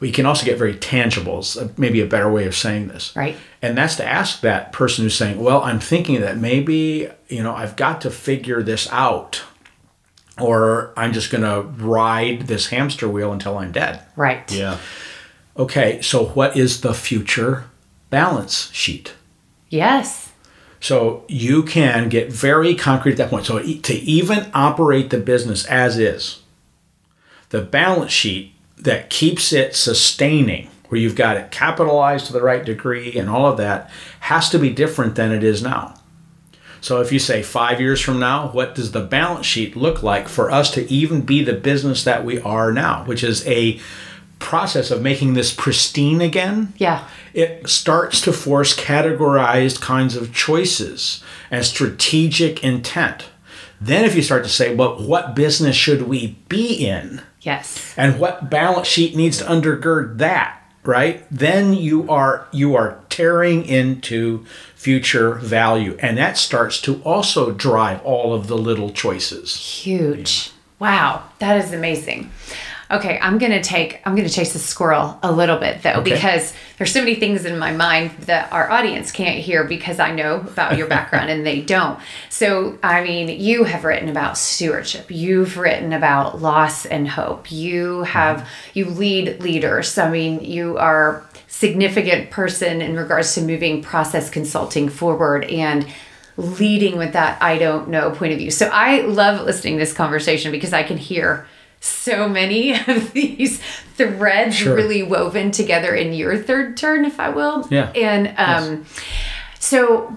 [0.00, 3.14] we can also get very tangible is uh, maybe a better way of saying this.
[3.14, 3.36] Right.
[3.62, 7.54] and that's to ask that person who's saying well i'm thinking that maybe you know
[7.54, 9.42] i've got to figure this out
[10.40, 14.02] or i'm just going to ride this hamster wheel until i'm dead.
[14.16, 14.50] Right.
[14.50, 14.78] Yeah.
[15.56, 17.64] okay so what is the future
[18.08, 19.14] balance sheet?
[19.68, 20.32] Yes.
[20.80, 23.44] So you can get very concrete at that point.
[23.46, 26.40] So to even operate the business as is
[27.50, 32.64] the balance sheet that keeps it sustaining where you've got it capitalized to the right
[32.64, 33.90] degree and all of that
[34.20, 35.94] has to be different than it is now
[36.80, 40.28] so if you say five years from now what does the balance sheet look like
[40.28, 43.78] for us to even be the business that we are now which is a
[44.38, 51.22] process of making this pristine again yeah it starts to force categorized kinds of choices
[51.50, 53.26] and strategic intent.
[53.80, 57.22] Then, if you start to say, well, what business should we be in?
[57.40, 61.24] Yes And what balance sheet needs to undergird that, right?
[61.30, 65.96] Then you are you are tearing into future value.
[66.00, 69.56] And that starts to also drive all of the little choices.
[69.56, 72.30] huge wow that is amazing
[72.90, 76.14] okay i'm gonna take i'm gonna chase the squirrel a little bit though Okay.
[76.14, 80.12] because there's so many things in my mind that our audience can't hear because i
[80.12, 81.98] know about your background and they don't.
[82.28, 85.10] So i mean you have written about stewardship.
[85.10, 87.50] You've written about loss and hope.
[87.50, 88.78] You have mm-hmm.
[88.78, 89.96] you lead leaders.
[89.96, 95.86] I mean you are significant person in regards to moving process consulting forward and
[96.36, 98.50] leading with that I don't know point of view.
[98.50, 101.46] So I love listening to this conversation because I can hear
[101.80, 103.60] so many of these
[103.96, 104.74] threads Sure.
[104.76, 107.66] really woven together in your third turn, if I will.
[107.70, 107.90] Yeah.
[107.94, 108.86] And um,
[109.58, 110.16] so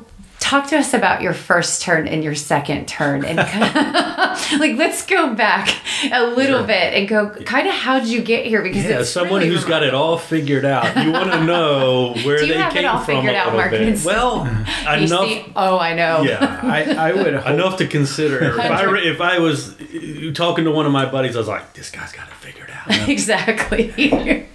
[0.54, 3.38] talk to us about your first turn and your second turn and
[4.60, 5.70] like let's go back
[6.12, 9.10] a little bit and go kind of how did you get here because Yeah, it's
[9.10, 10.96] someone really who's got it all figured out.
[11.04, 13.38] You want to know where Do you they have it came all from figured a
[13.38, 13.72] out, little Mark?
[13.72, 14.06] bit.
[14.06, 14.46] Well,
[15.00, 15.26] You enough.
[15.28, 16.60] see- oh I know Yeah.
[16.62, 18.44] I, I would hope enough to consider.
[18.44, 19.76] If I, re- if I was
[20.36, 23.10] talking to one of my buddies, I was like, this guy's got it figured out.
[23.10, 24.46] exactly.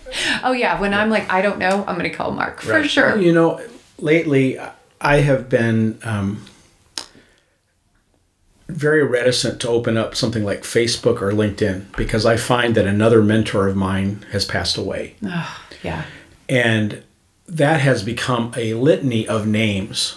[0.44, 3.16] oh yeah, when I'm like I don't know, I'm gonna call Mark for sure.
[3.18, 3.60] You know,
[3.98, 4.58] lately
[5.00, 6.44] I have been um,
[8.68, 13.22] very reticent to open up something like Facebook or LinkedIn because I find that another
[13.22, 15.14] mentor of mine has passed away.
[15.82, 16.04] Yeah.
[16.48, 17.02] And
[17.46, 20.16] that has become a litany of names.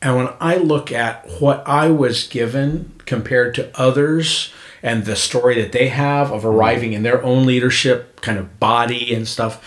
[0.00, 5.62] And when I look at what I was given compared to others and the story
[5.62, 9.64] that they have of arriving in their own leadership kind of body and stuff,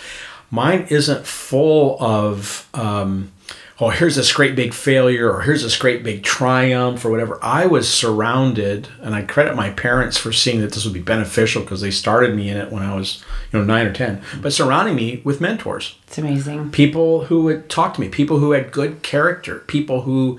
[0.50, 3.32] mine isn't full of, um,
[3.78, 7.38] oh, here's this great big failure or here's this great big triumph or whatever.
[7.42, 11.62] I was surrounded, and I credit my parents for seeing that this would be beneficial
[11.62, 14.52] because they started me in it when I was, you know, nine or 10, but
[14.52, 16.70] surrounding me with mentors It's amazing.
[16.70, 20.38] people who would talk to me, people who had good character, people who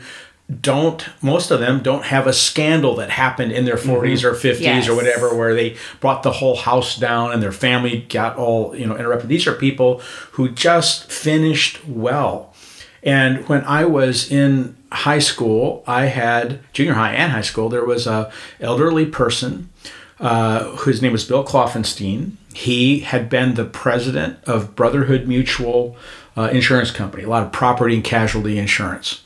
[0.62, 4.28] don't most of them don't have a scandal that happened in their 40s mm-hmm.
[4.28, 4.88] or 50s Yes.
[4.88, 8.86] or whatever where they brought the whole house down and their family got all you
[8.86, 10.00] know interrupted these are people
[10.32, 12.54] who just finished well
[13.03, 17.86] and when i was in high school i had junior high and high school there
[17.86, 19.69] was a elderly person
[20.19, 22.31] uh, whose name was Bill Klopfenstein.
[22.53, 25.95] He had been the president of Brotherhood Mutual
[26.36, 29.21] uh, Insurance Company, a lot of property and casualty insurance.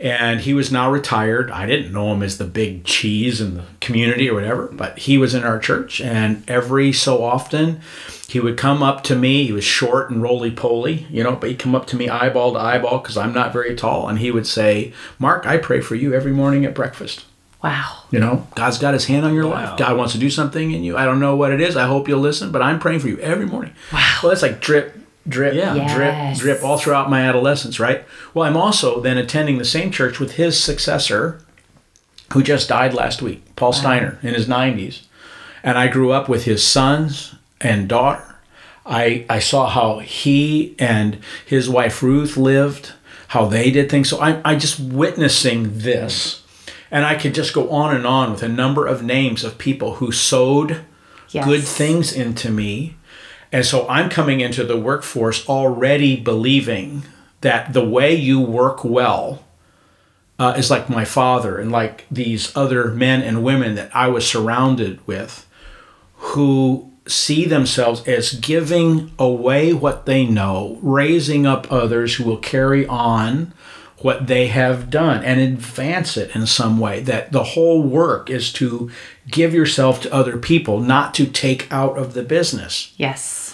[0.00, 1.50] And he was now retired.
[1.50, 5.18] I didn't know him as the big cheese in the community or whatever, but he
[5.18, 6.00] was in our church.
[6.00, 7.80] And every so often,
[8.28, 9.44] he would come up to me.
[9.46, 12.52] He was short and roly poly, you know, but he'd come up to me eyeball
[12.52, 14.08] to eyeball because I'm not very tall.
[14.08, 17.24] And he would say, Mark, I pray for you every morning at breakfast.
[17.64, 18.02] Wow.
[18.12, 19.70] You know, God's got his hand on your Wow.
[19.70, 19.78] life.
[19.78, 20.96] God wants to do something in you.
[20.96, 21.76] I don't know what it is.
[21.76, 23.72] I hope you'll listen, but I'm praying for you every morning.
[23.92, 24.18] Wow.
[24.22, 24.94] Well, that's like drip,
[25.28, 25.74] drip, Yeah.
[25.74, 25.92] Yes.
[25.94, 28.04] drip, drip all throughout my adolescence, right?
[28.34, 31.40] Well, I'm also then attending the same church with his successor,
[32.32, 35.02] who just died last week, Paul Steiner, in his 90s.
[35.62, 38.24] And I grew up with his sons and daughter.
[38.86, 42.92] I, I saw how he and his wife Ruth lived,
[43.28, 44.08] how they did things.
[44.08, 46.42] So I, I just witnessing this.
[46.90, 49.94] And I could just go on and on with a number of names of people
[49.96, 50.84] who sowed
[51.30, 51.44] Yes.
[51.44, 52.96] good things into me.
[53.50, 57.02] And so I'm coming into the workforce already believing
[57.40, 59.44] that the way you work well
[60.38, 64.26] uh, is like my father and like these other men and women that I was
[64.26, 65.46] surrounded with
[66.14, 72.86] who see themselves as giving away what they know, raising up others who will carry
[72.86, 73.52] on
[74.00, 77.00] what they have done and advance it in some way.
[77.00, 78.90] That the whole work is to
[79.26, 83.47] give yourself to other people, not to take out of the business Yes.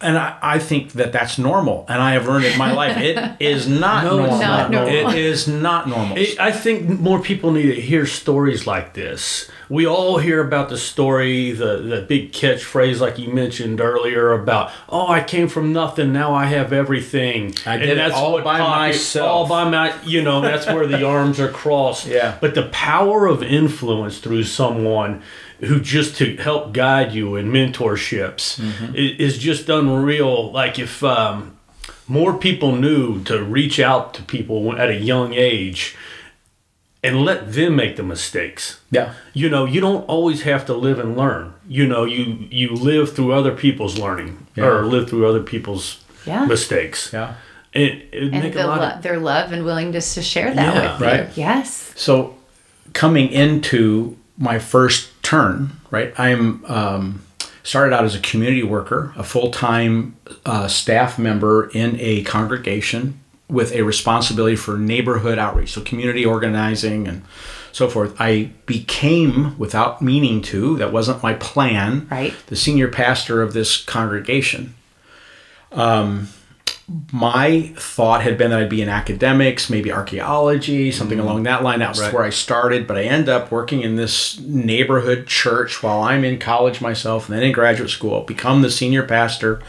[0.00, 3.16] And I, I think that that's normal and i have learned in my life it
[3.40, 4.38] is not No, it's normal.
[4.46, 5.08] not normal.
[5.10, 9.50] it is not normal It- I think more people need to hear stories like this.
[9.68, 14.70] We all hear about the story, the, the big catchphrase, like you mentioned earlier, about,
[14.88, 17.52] oh, I came from nothing, now I have everything.
[17.66, 19.28] I did it all by popu- myself.
[19.28, 22.06] All by my, you know, that's where the arms are crossed.
[22.06, 22.36] Yeah.
[22.40, 25.22] But the power of influence through someone
[25.60, 28.94] who just to help guide you in mentorships Mm-hmm.
[28.94, 30.52] is just unreal.
[30.52, 31.56] Like if um,
[32.08, 35.96] more people knew to reach out to people at a young age
[37.02, 38.80] and let them make the mistakes.
[38.90, 41.52] yeah You know, you don't always have to live and learn.
[41.68, 44.66] You know, you you live through other people's learning Yeah.
[44.66, 46.44] or live through other people's Yeah.
[46.46, 47.10] mistakes.
[47.12, 47.34] yeah
[47.72, 50.52] It, it And make the a lot lo- of, their love and willingness to share
[50.54, 51.06] that Yeah, with you.
[51.06, 51.28] right.
[51.36, 51.92] Yes.
[51.96, 52.34] so
[52.92, 56.12] coming into my first turn right?
[56.18, 57.22] I'm um,
[57.62, 63.72] started out as a community worker a full-time uh, staff member in a congregation with
[63.72, 67.22] a responsibility for neighborhood outreach so community organizing and
[67.72, 68.14] so forth.
[68.18, 72.34] I became without meaning to that wasn't my plan Right.
[72.46, 74.74] the senior pastor of this congregation
[77.12, 81.80] my thought had been that I'd be in academics, maybe archaeology, something along that line.
[81.80, 82.12] That's Right.
[82.12, 86.38] where I started, but I end up working in this neighborhood church while I'm in
[86.38, 89.60] college myself and then in graduate school, become the senior pastor.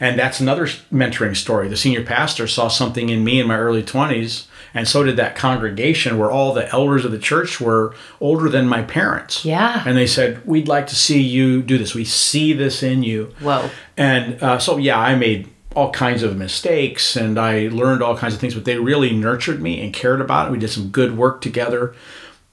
[0.00, 1.68] And that's another mentoring story.
[1.68, 5.36] The senior pastor saw something in me in my early 20s, and so did that
[5.36, 9.44] congregation where all the elders of the church were older than my parents.
[9.44, 9.82] Yeah.
[9.86, 11.94] And they said, We'd like to see you do this.
[11.94, 13.34] We see this in you.
[13.40, 13.68] Whoa.
[13.98, 18.34] And uh, so, yeah, I made all kinds of mistakes and I learned all kinds
[18.34, 20.52] of things, but they really nurtured me and cared about it.
[20.52, 21.94] We did some good work together.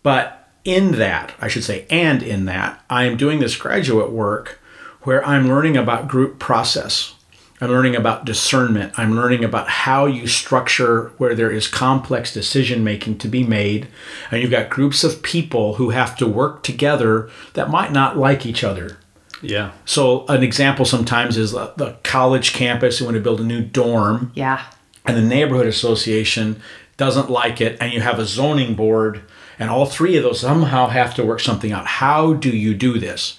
[0.03, 4.59] But in that, I should say, and in that, I am doing this graduate work
[5.01, 7.15] where I'm learning about group process.
[7.61, 8.93] I'm learning about discernment.
[8.97, 13.87] I'm learning about how you structure where there is complex decision making to be made.
[14.31, 18.45] And you've got groups of people who have to work together that might not like
[18.45, 18.97] each other.
[19.41, 19.71] Yeah.
[19.85, 22.99] So an example sometimes is the, the college campus.
[22.99, 24.61] You want to build a new dorm, Yeah.
[25.05, 26.61] and the neighborhood association
[26.97, 29.21] doesn't like it, and you have a zoning board,
[29.57, 31.85] and all three of those somehow have to work something out.
[31.87, 33.37] How do you do this?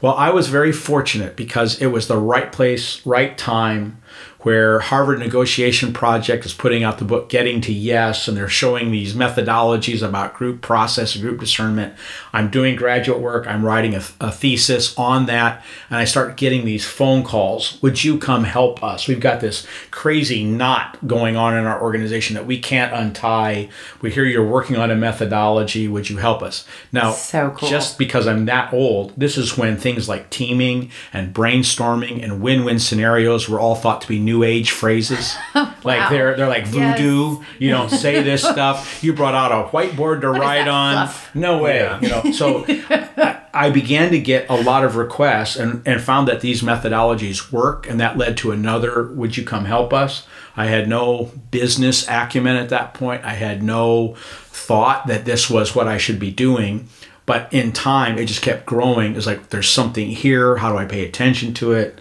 [0.00, 3.98] Well, I was very fortunate because it was the right place, right time,
[4.42, 8.90] where Harvard Negotiation Project is putting out the book Getting to Yes, and they're showing
[8.90, 11.94] these methodologies about group process group discernment.
[12.32, 16.64] I'm doing graduate work, I'm writing a, a, thesis on that, and I start getting
[16.64, 19.06] these phone calls Would you come help us?
[19.06, 23.68] We've got this crazy knot going on in our organization that we can't untie.
[24.00, 25.86] We hear you're working on a methodology.
[25.86, 26.66] Would you help us?
[26.90, 27.68] Now, so cool.
[27.68, 32.64] just because I'm that old, this is when things like teaming and brainstorming and win
[32.64, 35.36] win scenarios were all thought to be new new age phrases.
[35.54, 35.74] wow.
[35.84, 37.38] Like they're they're like voodoo.
[37.40, 37.46] Yes.
[37.58, 39.02] You don't say this stuff.
[39.02, 40.94] You brought out a whiteboard to what write on.
[40.94, 41.34] Fluff?
[41.34, 41.78] No way.
[41.78, 42.00] Yeah.
[42.00, 42.32] You know.
[42.32, 46.62] So I, I, began to get a lot of requests and, and found that these
[46.62, 49.04] methodologies work, and that led to another.
[49.08, 50.26] Would you come help us?
[50.56, 53.24] I had no business acumen at that point.
[53.24, 56.88] I had no thought that this was what I should be doing.
[57.24, 59.14] But in time, it just kept growing.
[59.14, 60.56] It's like there's something here.
[60.56, 62.00] How do I pay attention to it?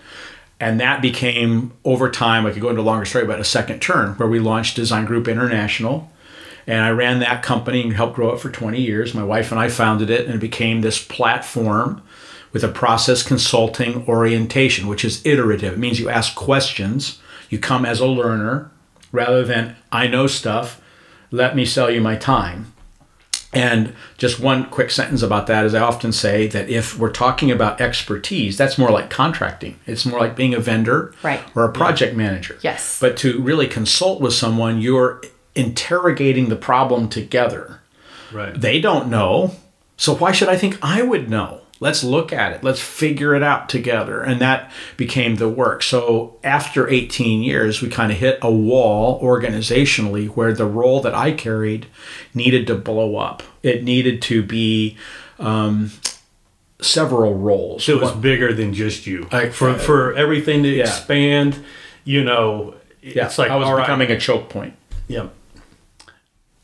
[0.61, 3.81] And that became over time i could go into a longer story but a second
[3.81, 6.09] turn where we launched design group international.
[6.67, 9.13] And i ran that company and helped grow it for 20 years.
[9.13, 12.01] My wife and i founded it and it became this platform
[12.53, 15.73] with a process consulting orientation which is iterative.
[15.73, 18.71] It means you ask questions you come as a learner
[19.11, 20.81] rather than i know stuff
[21.31, 22.73] let me sell you my time
[23.53, 27.51] and just one quick sentence about that is I often say that if we're talking
[27.51, 29.77] about expertise, that's more like contracting.
[29.85, 31.41] It's more like being a vendor right.
[31.53, 32.17] or a project yeah.
[32.17, 32.57] manager.
[32.61, 32.99] Yes.
[32.99, 35.21] But to really consult with someone, you're
[35.53, 37.81] interrogating the problem together.
[38.31, 38.59] Right.
[38.59, 39.55] They don't know.
[39.97, 41.60] So why should I think I would know?
[41.81, 42.63] Let's look at it.
[42.63, 44.21] Let's figure it out together.
[44.21, 45.83] And that became the work.
[45.83, 51.13] So after 18 years we kind of hit a wall organizationally where the role that
[51.13, 51.87] i carried
[52.33, 53.43] needed to blow up.
[53.63, 54.95] It needed to be
[55.39, 55.91] um,
[56.79, 57.83] several roles.
[57.83, 59.27] So it was bigger than just you.
[59.31, 60.83] I, for, for everything to yeah.
[60.83, 61.61] expand
[62.03, 62.73] you know
[63.03, 64.17] yeah, it's like i was becoming right.
[64.17, 64.75] a choke point.
[65.07, 65.33] Yep.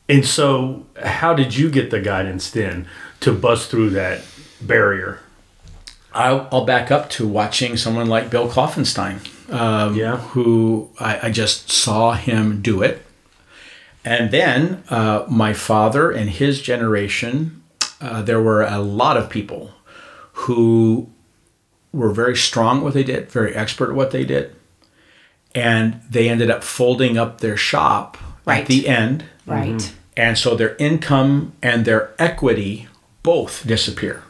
[0.08, 2.88] And so how did you get the guidance then
[3.20, 4.22] to bust through that
[4.60, 5.20] barrier?
[6.12, 10.16] I'll, I'll back up to watching someone like Bill Klopfenstein, um, yeah.
[10.18, 13.04] who I, I, just saw him do it.
[14.04, 17.62] And then uh, my father and his generation,
[18.00, 19.72] uh, there were a lot of people
[20.32, 21.10] who
[21.92, 24.54] were very strong at what they did, very expert at what they did.
[25.54, 28.62] And they ended up folding up their shop right.
[28.62, 29.24] at the end.
[29.46, 29.74] Right.
[29.74, 29.94] Mm-hmm.
[30.16, 32.88] And so their income and their equity
[33.22, 34.22] both disappear.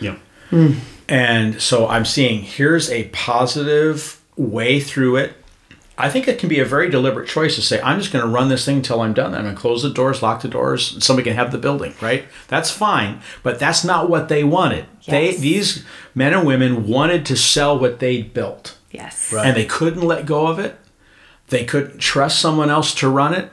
[0.00, 0.16] Yeah.
[0.50, 0.76] Mm.
[1.08, 5.34] And so I'm seeing here's a positive way through it.
[5.96, 8.30] I think it can be a very deliberate choice to say, I'm just going to
[8.30, 9.32] run this thing until I'm done.
[9.32, 12.24] I'm going to close the doors, lock the doors, somebody can have the building, right?
[12.48, 13.20] That's fine.
[13.44, 14.86] But that's not what they wanted.
[15.02, 15.10] Yes.
[15.10, 15.84] They these
[16.14, 18.76] men and women wanted to sell what they built.
[18.90, 19.32] Yes.
[19.32, 19.46] Right.
[19.46, 20.76] And they couldn't let go of it.
[21.48, 23.52] They couldn't trust someone else to run it.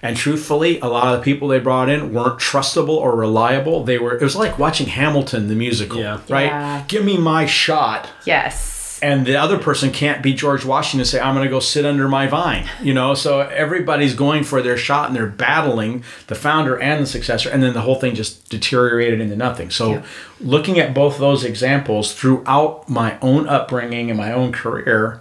[0.00, 3.84] And truthfully, a lot of the people they brought in weren't trustable or reliable.
[3.84, 4.16] They were.
[4.16, 6.20] It was like watching Hamilton the musical, yeah.
[6.28, 6.46] right?
[6.46, 6.84] Yeah.
[6.86, 8.08] Give me my shot.
[8.24, 8.76] Yes.
[9.00, 11.84] And the other person can't be George Washington and say, "I'm going to go sit
[11.84, 13.14] under my vine," you know.
[13.14, 17.62] So everybody's going for their shot and they're battling the founder and the successor, and
[17.62, 19.70] then the whole thing just deteriorated into nothing.
[19.70, 20.02] So, yeah.
[20.40, 25.20] looking at both those examples throughout my own upbringing and my own career,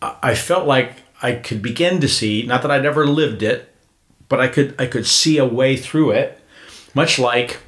[0.00, 3.73] I felt like I could begin to see, not that I'd ever lived it,
[4.28, 6.40] but I could I could see a way through it,
[6.94, 7.58] much like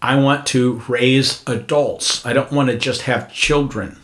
[0.00, 2.24] I want to raise adults.
[2.24, 3.98] I don't want to just have children.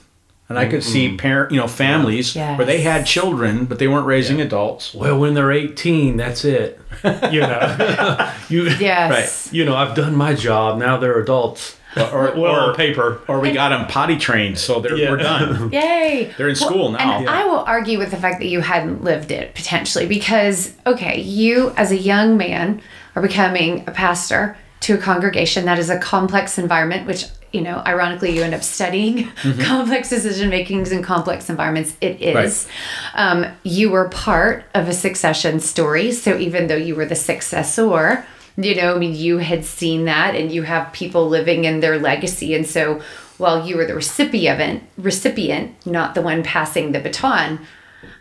[0.49, 0.93] And I could mm-hmm.
[0.93, 2.59] see parent, you know, families yes.
[2.59, 4.45] where they had children, but they weren't raising yeah.
[4.45, 4.93] adults.
[4.93, 6.79] Well, when they're 18, that's it.
[7.33, 9.11] You know, you, yes.
[9.11, 9.55] right.
[9.55, 10.79] You know, I've done my job.
[10.79, 14.80] Now they're adults or, or, well, or paper, or we got them potty trained, so
[14.80, 15.11] they're yeah.
[15.11, 15.70] we're done.
[15.72, 16.32] Yay!
[16.36, 17.16] They're in well, school now.
[17.16, 17.32] And yeah.
[17.32, 21.70] I will argue with the fact that you hadn't lived it potentially, because okay, you
[21.76, 22.80] as a young man
[23.14, 27.82] are becoming a pastor to a congregation that is a complex environment, which you know,
[27.86, 29.61] ironically, you end up studying mm-hmm.
[29.61, 31.95] complex decision makings in complex environments.
[32.01, 32.66] It is.
[33.14, 33.20] Right.
[33.20, 38.24] Um, you were part of a succession story, so even though you were the successor
[38.57, 41.98] you know, I mean, you had seen that and you have people living in their
[41.98, 42.55] legacy.
[42.55, 43.00] And so
[43.38, 47.61] while you were the recipient, recipient, not the one passing the baton,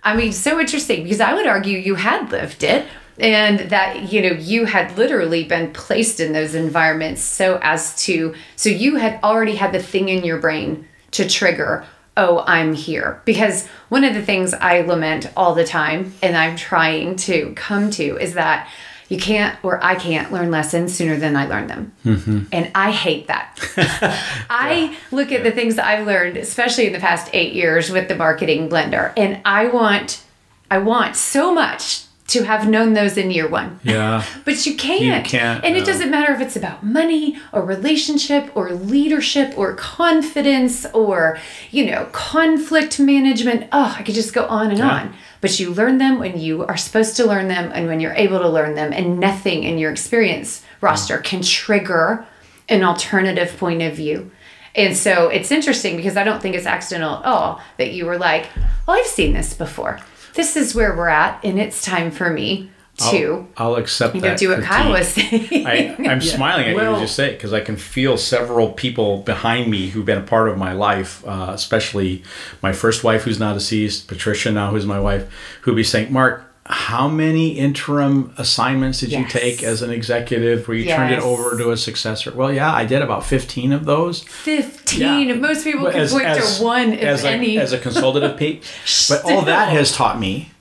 [0.03, 2.88] I mean, so interesting because I would argue you had lived it
[3.19, 8.34] and that you know you had literally been placed in those environments so as to
[8.55, 11.86] so you had already had the thing in your brain to trigger
[12.17, 13.21] oh, I'm here.
[13.25, 17.89] Because one of the things I lament all the time and I'm trying to come
[17.91, 18.69] to is that
[19.12, 21.91] you can't or I can't learn lessons sooner than I learn them.
[22.05, 22.43] Mm-hmm.
[22.53, 23.59] And I hate that.
[24.49, 28.07] I look at the things that I've learned, especially in the past eight years with
[28.07, 30.24] the marketing blender, and I want
[30.72, 33.79] I want so much to have known those in year one.
[33.84, 34.23] Yeah.
[34.45, 35.25] But you can't.
[35.25, 35.82] can't, And no.
[35.82, 41.38] it doesn't matter if it's about money or relationship or leadership or confidence or,
[41.71, 43.67] you know, conflict management.
[43.71, 44.89] Oh, I could just go on and Yeah.
[44.89, 45.13] on.
[45.41, 48.39] But you learn them when you are supposed to learn them and when you're able
[48.39, 48.93] to learn them.
[48.93, 51.23] And nothing in your experience roster mm.
[51.23, 52.25] can trigger
[52.69, 54.32] an alternative point of view.
[54.73, 58.17] And so it's interesting because I don't think it's accidental at all that you were
[58.17, 58.47] like,
[58.88, 59.99] well, I've seen this before.
[60.34, 64.27] This is where we're at, and it's time for me to I'll accept you know,
[64.29, 64.38] that.
[64.38, 65.65] do what Kyle was saying.
[65.65, 69.71] I, I'm smiling at Well- you just say because I can feel several people behind
[69.71, 72.23] me who've been a part of my life, uh, especially
[72.61, 76.51] my first wife, who's now deceased, Patricia, now who's my wife, who'd be saying, "Mark,
[76.66, 81.57] how many interim assignments did you take as an executive where you turned it over
[81.57, 84.24] to a successor?" Well, yeah, I did about 15 of those.
[84.24, 85.28] 15.
[85.28, 85.36] Yeah.
[85.36, 89.09] Most people can as- point as- to one, if as a, as a consultative piece.
[89.09, 90.51] But all that has taught me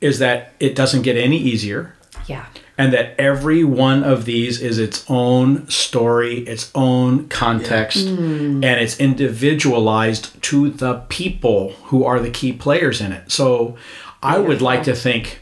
[0.00, 1.94] is that it doesn't get any easier
[2.26, 2.46] yeah.
[2.76, 8.56] and that every one of these is its own story, its own context, mm.
[8.56, 13.30] and it's individualized to the people who are the key players in it.
[13.30, 13.76] So
[14.22, 15.40] I would like to think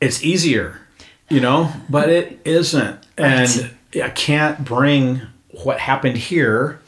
[0.00, 0.80] it's easier,
[1.28, 2.98] you know, but it isn't.
[3.16, 3.70] And
[4.02, 5.22] I can't bring
[5.62, 6.80] what happened here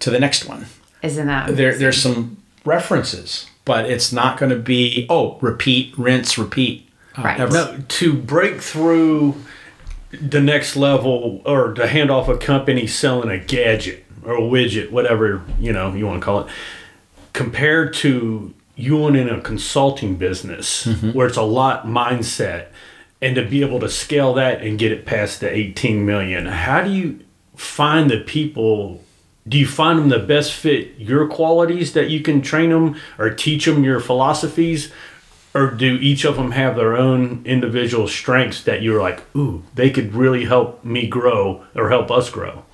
[0.00, 0.66] to the next one.
[1.02, 1.80] Isn't that There, amazing?
[1.80, 6.88] there's some references, but it's not going to be, oh, repeat, rinse, repeat.
[7.16, 7.38] uh, Right.
[7.40, 7.52] ever.
[7.52, 9.36] No, to break through
[10.10, 14.90] the next level or to hand off a company selling a gadget or a widget,
[14.90, 16.46] whatever you know you want to call it,
[17.32, 21.10] compared to you owning a consulting business mm-hmm.
[21.12, 22.68] where it's a lot mindset,
[23.20, 26.82] and to be able to scale that and get it past the 18 million, how
[26.82, 27.20] do you
[27.56, 29.02] find the people?
[29.46, 33.30] Do you find them the best fit your qualities that you can train them or
[33.30, 34.92] teach them your philosophies?
[35.54, 39.90] or do each of them have their own individual strengths that you're like, ooh, they
[39.90, 42.64] could really help me grow or help us grow?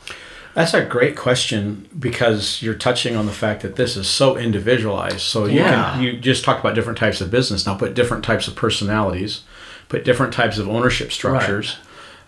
[0.54, 5.20] That's a great question because you're touching on the fact that this is so individualized.
[5.20, 5.92] So you Yeah.
[5.94, 7.66] can you just talked about different types of business.
[7.66, 9.40] Now put different types of personalities,
[9.88, 11.76] put different types of ownership structures,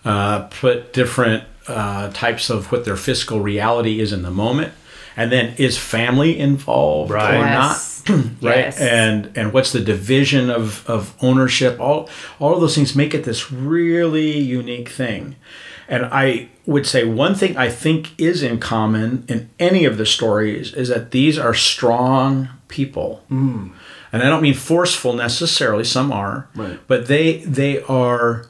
[0.05, 4.71] uh, put different uh, types of what their fiscal reality is in the moment,
[5.17, 7.33] and then is family involved Right.
[7.35, 8.03] or Yes.
[8.07, 8.15] not?
[8.41, 8.79] right Yes.
[8.79, 12.09] and and what's the division of of ownership all
[12.39, 15.35] all of those things make it this really unique thing
[15.89, 20.05] and i would say one thing i think is in common in any of the
[20.05, 23.23] stories is that these are strong people.
[23.29, 23.73] And
[24.23, 26.79] i don't mean forceful necessarily some are Right.
[26.87, 28.45] but they they are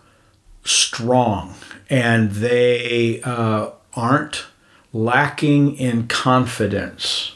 [0.64, 1.54] strong
[1.90, 4.46] and they uh, aren't
[4.94, 7.34] lacking in confidence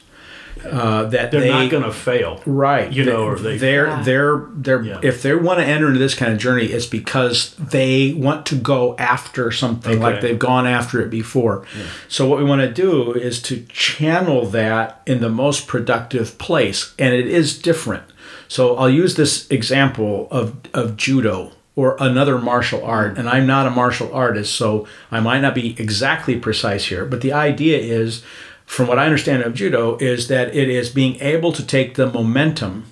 [0.65, 2.41] uh, that They're they not going to fail.
[2.45, 4.03] right You know, or they- they're Yeah.
[4.03, 4.99] they're they're Yeah.
[5.01, 8.55] if they want to enter into this kind of journey it's because they want to
[8.55, 11.63] go after something like they've gone after it before
[12.07, 16.93] so what we want to do is to channel that in the most productive place
[16.99, 18.03] and it is different
[18.47, 23.65] so i'll use this example of of judo or another martial art and i'm not
[23.65, 28.23] a martial artist so i might not be exactly precise here but the idea is
[28.71, 32.07] from what i understand of judo is that it is being able to take the
[32.07, 32.85] momentum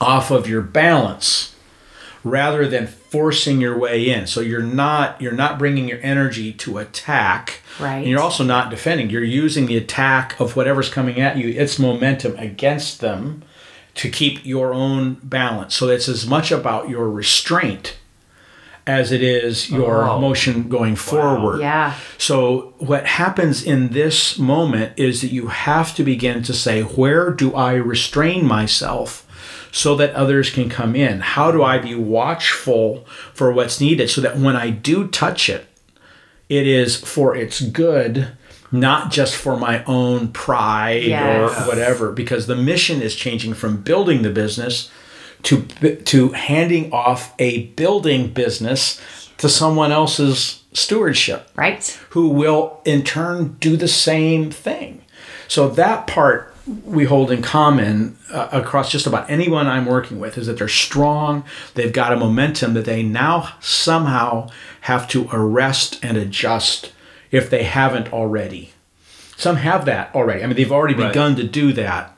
[0.00, 1.54] off of your balance
[2.26, 4.26] rather than forcing your way in.
[4.26, 7.62] So you're not you're not bringing your energy to attack.
[7.78, 7.98] Right.
[7.98, 9.10] and you're also not defending.
[9.10, 13.42] You're using the attack of whatever's coming at you its momentum against them
[13.94, 15.74] to keep your own balance.
[15.74, 17.96] So it's as much about your restraint
[18.86, 20.20] as it is your Oh.
[20.20, 21.94] motion going forward Yeah.
[22.18, 27.30] so, what happens in this moment is that you have to begin to say, Where
[27.30, 29.24] do I restrain myself
[29.72, 31.20] so that others can come in?
[31.20, 35.66] How do I be watchful for what's needed so that when I do touch it,
[36.48, 38.28] it is for its good,
[38.70, 41.50] not just for my own pride Yes.
[41.50, 42.12] or whatever?
[42.12, 44.90] Because the mission is changing from building the business
[45.46, 45.62] to
[46.04, 49.00] to handing off a building business
[49.38, 51.98] to someone else's stewardship Right.
[52.10, 55.02] who will in turn do the same thing.
[55.48, 56.52] So that part
[56.84, 60.66] we hold in common uh, across just about anyone I'm working with is that they're
[60.68, 61.44] strong,
[61.74, 64.48] they've got a momentum that they now somehow
[64.82, 66.90] have to arrest and adjust
[67.30, 68.72] if they haven't already.
[69.36, 70.42] Some have that already.
[70.42, 71.08] I mean, they've already Right.
[71.08, 72.15] begun to do that.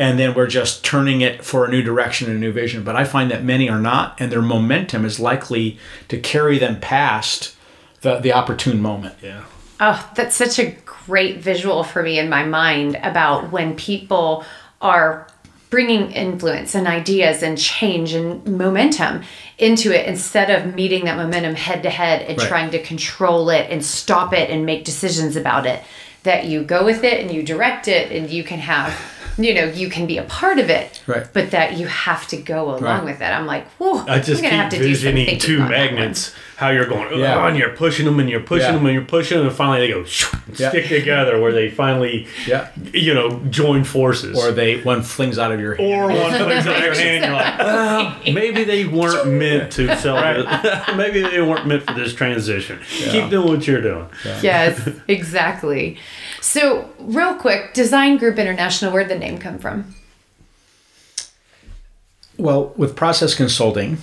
[0.00, 2.82] And then we're just turning it for a new direction and a new vision.
[2.84, 5.78] But I find that many are not, and their momentum is likely
[6.08, 7.54] to carry them past
[8.00, 9.16] the, the opportune moment.
[9.22, 9.44] Yeah.
[9.78, 14.42] Oh, that's such a great visual for me in my mind about when people
[14.80, 15.26] are
[15.68, 19.22] bringing influence and ideas and change and momentum
[19.58, 22.48] into it instead of meeting that momentum head to head and Right.
[22.48, 25.82] trying to control it and stop it and make decisions about it.
[26.22, 28.98] That you go with it and you direct it and you can have,
[29.44, 31.00] you know, you can be a part of it.
[31.06, 31.26] Right.
[31.32, 33.04] But that you have to go along Right.
[33.04, 33.24] with it.
[33.24, 35.54] I'm like, whoa, I just I'm gonna have keep to do some visioning thinking two
[35.56, 35.70] on one.
[35.70, 37.46] magnets, how you're going, oh, Yeah.
[37.48, 38.72] and you're pushing them and you're pushing Yeah.
[38.76, 40.68] them and you're pushing them, and finally they go shoo, Yeah.
[40.68, 42.68] stick together where they finally, Yeah.
[42.92, 44.36] you know, join forces.
[44.38, 45.90] Or they one flings out of your hand.
[45.90, 49.96] or one flings out of your hand, you're like, well, maybe they weren't meant to
[49.96, 50.46] sell this.
[50.96, 52.78] maybe they weren't meant for this transition.
[53.10, 54.06] Keep doing what you're doing.
[54.42, 55.96] yes, exactly.
[56.42, 59.94] So, real quick, Design Group International, where'd the name come from?
[62.36, 63.98] Well, with process consulting,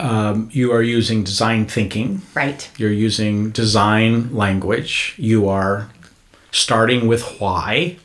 [0.00, 2.22] um, you are using design thinking.
[2.34, 2.70] Right.
[2.76, 5.14] You're using design language.
[5.18, 5.90] You are
[6.50, 7.98] starting with why.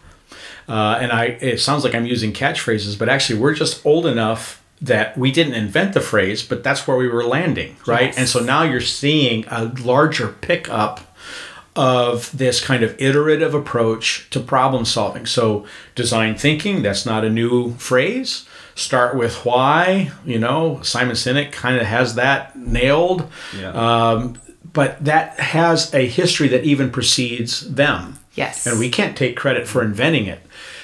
[0.68, 4.64] Uh, and I, it sounds like I'm using catchphrases, but actually, we're just old enough
[4.82, 8.08] that we didn't invent the phrase, but that's where we were landing, right?
[8.08, 8.18] Yes.
[8.18, 11.16] And so now you're seeing a larger pickup
[11.76, 15.26] of this kind of iterative approach to problem solving.
[15.26, 18.46] So, design thinking, that's not a new phrase.
[18.76, 23.30] Start with why, you know, Simon Sinek kind of has that nailed.
[23.58, 23.70] Yeah.
[23.70, 24.38] Um,
[24.74, 28.20] but that has a history that even precedes them.
[28.34, 28.68] Yes.
[28.68, 30.42] And we can't take credit for inventing it.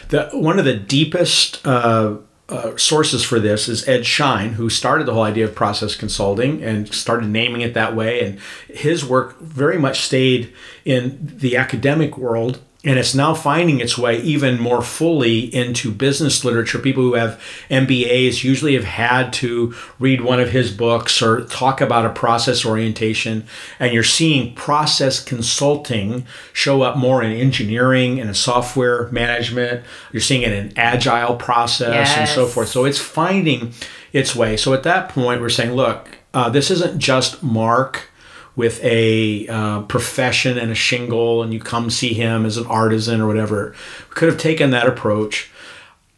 [0.08, 2.18] The, one of the deepest uh,
[2.48, 6.64] uh, sources for this is Ed Schein, who started the whole idea of process consulting
[6.64, 8.26] and started naming it that way.
[8.26, 10.54] And his work very much stayed
[10.86, 12.60] in the academic world.
[12.84, 16.80] And it's now finding its way even more fully into business literature.
[16.80, 21.80] People who have MBAs usually have had to read one of his books or talk
[21.80, 23.46] about a process orientation.
[23.78, 29.86] And you're seeing process consulting show up more in engineering and in software management.
[30.12, 32.70] You're seeing it in agile process and so forth.
[32.70, 33.74] So it's finding
[34.12, 34.58] its way.
[34.58, 38.11] So at that point, we're saying, look, uh, this isn't just Mark
[38.56, 43.22] with a uh, profession and a shingle, and you come see him as an artisan
[43.22, 43.74] or whatever.
[44.10, 45.50] We could have taken that approach.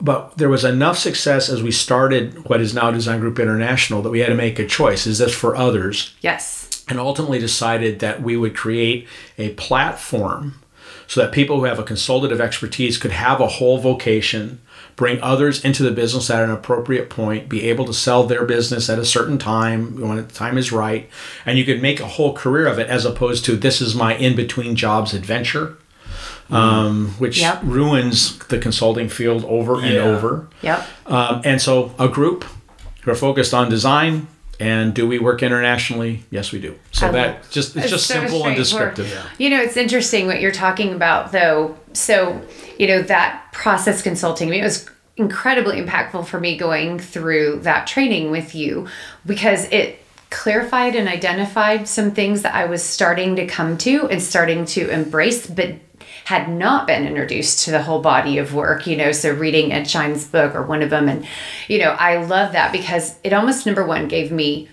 [0.02, 4.10] But there was enough success as we started what is now Design Group International that
[4.10, 5.08] we had to make a choice.
[5.08, 6.14] Is this for others?
[6.22, 6.84] yes.
[6.90, 9.08] and ultimately decided that we would create
[9.38, 10.56] a platform
[11.08, 14.60] so that people who have a consultative expertise could have a whole vocation,
[14.96, 18.90] bring others into the business at an appropriate point, be able to sell their business
[18.90, 21.10] at a certain time when the time is right,
[21.46, 24.16] and you could make a whole career of it as opposed to this is my
[24.16, 25.78] in between jobs adventure.
[26.52, 27.62] Um, which Yep.
[27.64, 30.48] ruins the consulting field over and over.
[30.62, 30.88] Yep.
[31.08, 32.46] Um, and so a group,
[33.06, 34.28] we're focused on design.
[34.60, 36.24] And do we work internationally?
[36.30, 36.78] Yes, we do.
[36.92, 38.96] So I that just it's It's just so simple and straightforward.
[38.96, 39.32] descriptive.
[39.40, 41.76] You know, it's interesting what you're talking about, though.
[41.94, 42.42] So,
[42.78, 47.60] you know, that process consulting, I mean, it was incredibly impactful for me going through
[47.62, 48.88] that training with you
[49.26, 50.00] because it
[50.30, 54.90] clarified and identified some things that I was starting to come to and starting to
[54.90, 55.76] embrace, but
[56.26, 59.12] had not been introduced to the whole body of work, you know.
[59.12, 61.26] So, reading Ed Schein's book or one of them, and,
[61.68, 64.70] you know, I love that because it almost, number one, gave me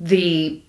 [0.00, 0.62] the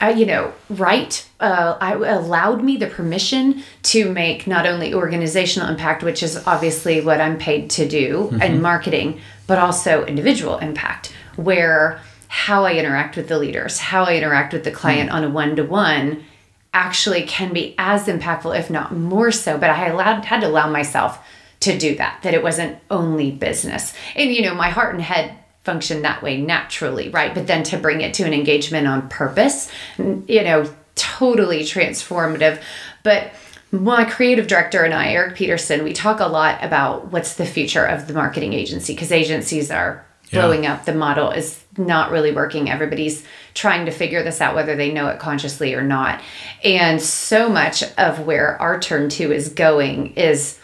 [0.00, 5.68] uh, you know right uh, I allowed me the permission to make not only organizational
[5.68, 11.12] impact which is obviously what i'm paid to do and marketing but also individual impact
[11.36, 15.28] where how i interact with the leaders how i interact with the client on a
[15.28, 16.24] one-to-one
[16.72, 20.70] actually can be as impactful if not more so but i allowed had to allow
[20.70, 21.18] myself
[21.58, 25.36] to do that that it wasn't only business and you know my heart and head
[25.64, 27.34] function that way naturally, right?
[27.34, 32.62] But then to bring it to an engagement on purpose, you know, totally transformative.
[33.02, 33.32] But
[33.70, 37.84] my creative director and I, Eric Peterson, we talk a lot about what's the future
[37.84, 40.42] of the marketing agency because agencies are Yeah.
[40.42, 40.84] blowing up.
[40.84, 42.70] The model is not really working.
[42.70, 43.24] Everybody's
[43.54, 46.20] trying to figure this out, whether they know it consciously or not.
[46.64, 50.58] And so much of where our turn to is going is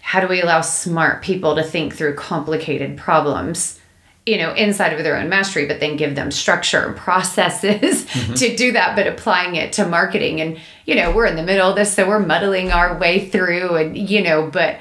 [0.00, 3.80] how do we allow smart people to think through complicated problems
[4.26, 8.34] you know inside of their own mastery but then give them structure and processes mm-hmm.
[8.34, 11.70] to do that but applying it to marketing and you know we're in the middle
[11.70, 14.78] of this so we're muddling our way through and you know but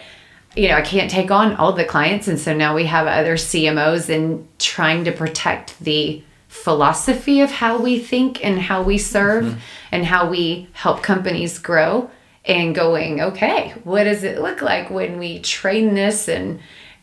[0.55, 3.35] you know i can't take on all the clients and so now we have other
[3.35, 9.45] cmos and trying to protect the philosophy of how we think and how we serve
[9.45, 9.59] mm-hmm.
[9.91, 12.09] and how we help companies grow
[12.45, 16.59] and going, okay, what does it look like when we train this and,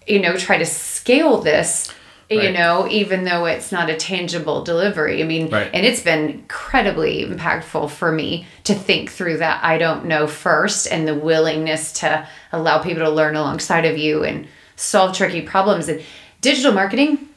[0.07, 1.95] you know, try to scale this?
[2.29, 2.53] You Right.
[2.53, 5.23] know, even though it's not a tangible delivery.
[5.23, 5.71] I mean, Right.
[5.73, 10.89] and it's been incredibly impactful for me to think through that I don't know first
[10.91, 15.89] and the willingness to allow people to learn alongside of you and solve tricky problems.
[15.89, 16.01] And
[16.41, 17.29] digital marketing,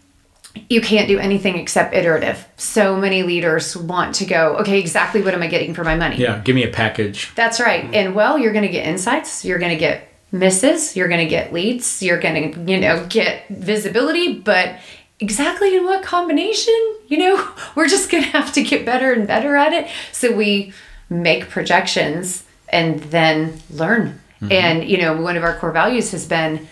[0.69, 2.43] you can't do anything except iterative.
[2.57, 6.15] So many leaders want to go, okay, exactly what am I getting for my money?
[6.17, 7.31] Yeah, give me a package.
[7.35, 7.87] That's right.
[7.93, 11.29] And well, you're going to get insights, you're going to get misses, you're going to
[11.29, 14.75] get leads, you're going to, you know, get visibility, but
[15.19, 19.27] exactly in what combination, you know, we're just going to have to get better and
[19.27, 19.89] better at it.
[20.11, 20.73] So we
[21.09, 24.21] make projections and then learn.
[24.41, 24.51] Mm-hmm.
[24.51, 26.67] And, you know, one of our core values has been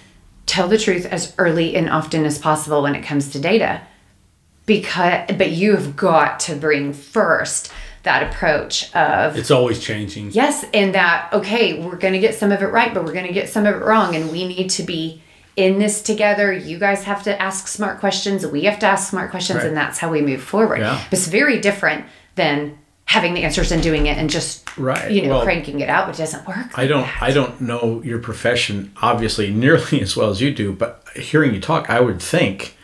[0.46, 3.82] tell the truth as early and often as possible when it comes to data
[4.66, 7.72] because but you have got to bring first
[8.08, 10.32] that approach of It's always changing.
[10.32, 13.28] yes and that okay we're going to get some of it right but we're going
[13.28, 15.22] to get some of it wrong and we need to be
[15.56, 19.30] in this together you guys have to ask smart questions we have to ask smart
[19.32, 19.68] questions Right.
[19.68, 21.02] and that's how we move forward Yeah.
[21.10, 22.06] but it's very different
[22.36, 25.10] than having the answers and doing it and just Right.
[25.12, 27.22] you know Well, cranking it out it doesn't work I don't that.
[27.22, 31.60] I don't know your profession obviously nearly as well as you do, but hearing you
[31.60, 32.78] talk, I would think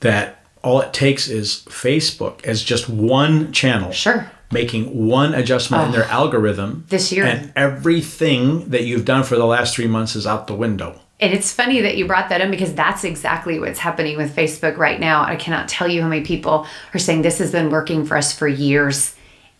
[0.00, 3.92] that all it takes is Facebook as just one channel.
[3.92, 4.30] Sure.
[4.50, 6.86] Making one adjustment in their algorithm.
[6.88, 7.24] This year.
[7.24, 11.00] And everything that you've done for the last three months is out the window.
[11.20, 14.76] And it's funny that you brought that in because that's exactly what's happening with Facebook
[14.76, 15.22] right now.
[15.24, 18.36] I cannot tell you how many people are saying this has been working for us
[18.36, 19.14] for years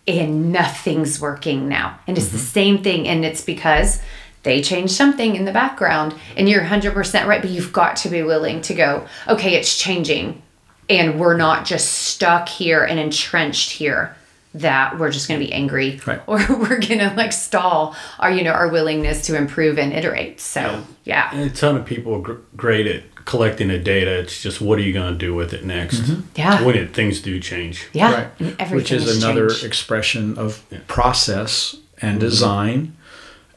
[0.07, 1.99] and nothing's working now.
[2.07, 2.45] And it's the mm-hmm.
[2.45, 3.07] same thing.
[3.07, 4.01] And it's because
[4.43, 6.15] they changed something in the background.
[6.35, 10.41] And you're 100% right, but you've got to be willing to go, okay, it's changing.
[10.89, 14.15] And we're not just stuck here and entrenched here
[14.53, 16.21] that we're just going to be angry Right.
[16.27, 20.39] or we're going to like stall our you know our willingness to improve and iterate
[20.39, 24.19] so yeah And a ton of people are great at collecting the data.
[24.19, 26.01] It's just what are you going to do with it next?
[26.01, 26.21] Mm-hmm.
[26.35, 26.63] Yeah.
[26.63, 27.87] When it, things do change.
[27.91, 28.27] Yeah, right.
[28.39, 29.65] and everything Which is another changed.
[29.65, 32.19] expression of process and mm-hmm.
[32.19, 32.97] design.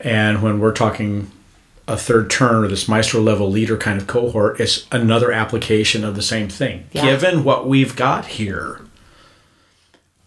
[0.01, 1.31] And when we're talking
[1.89, 6.15] a third turn or this maestro level leader kind of cohort, is another application of
[6.15, 6.87] the same thing.
[6.93, 7.07] Yeah.
[7.07, 8.81] Given what we've got here,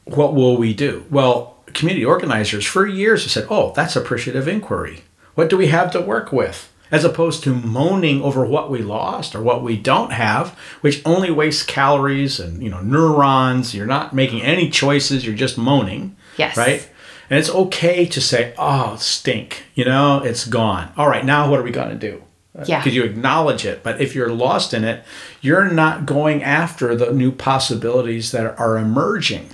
[0.05, 1.05] what will we do?
[1.09, 5.03] Well, community organizers for years have said, oh, that's appreciative inquiry.
[5.35, 6.67] What do we have to work with?
[6.89, 10.49] As opposed to moaning over what we lost or what we don't have,
[10.81, 13.73] which only wastes calories and you know neurons.
[13.73, 15.25] You're not making any choices.
[15.25, 16.17] You're just moaning.
[16.35, 16.57] Yes.
[16.57, 16.89] Right.
[17.31, 20.91] And it's okay to say, "Oh, stink," you know, it's gone.
[20.97, 22.23] All right, now what are we going to do?
[22.65, 22.79] Yeah.
[22.79, 23.83] Because you acknowledge it.
[23.83, 25.05] But if you're lost in it,
[25.39, 29.51] you're not going after the new possibilities that are emerging.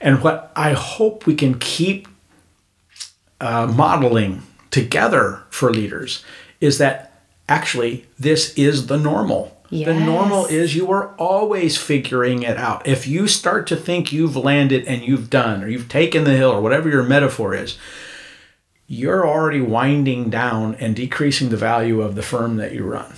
[0.00, 2.06] And what I hope we can keep
[3.40, 6.24] uh, modeling together for leaders
[6.60, 7.12] is that
[7.48, 9.59] actually this is the normal.
[9.70, 12.88] The normal is you are always figuring it out.
[12.88, 16.50] If you start to think you've landed and you've done, or you've taken the hill,
[16.50, 17.78] or whatever your metaphor is,
[18.88, 23.14] you're already winding down and decreasing the value of the firm that you run.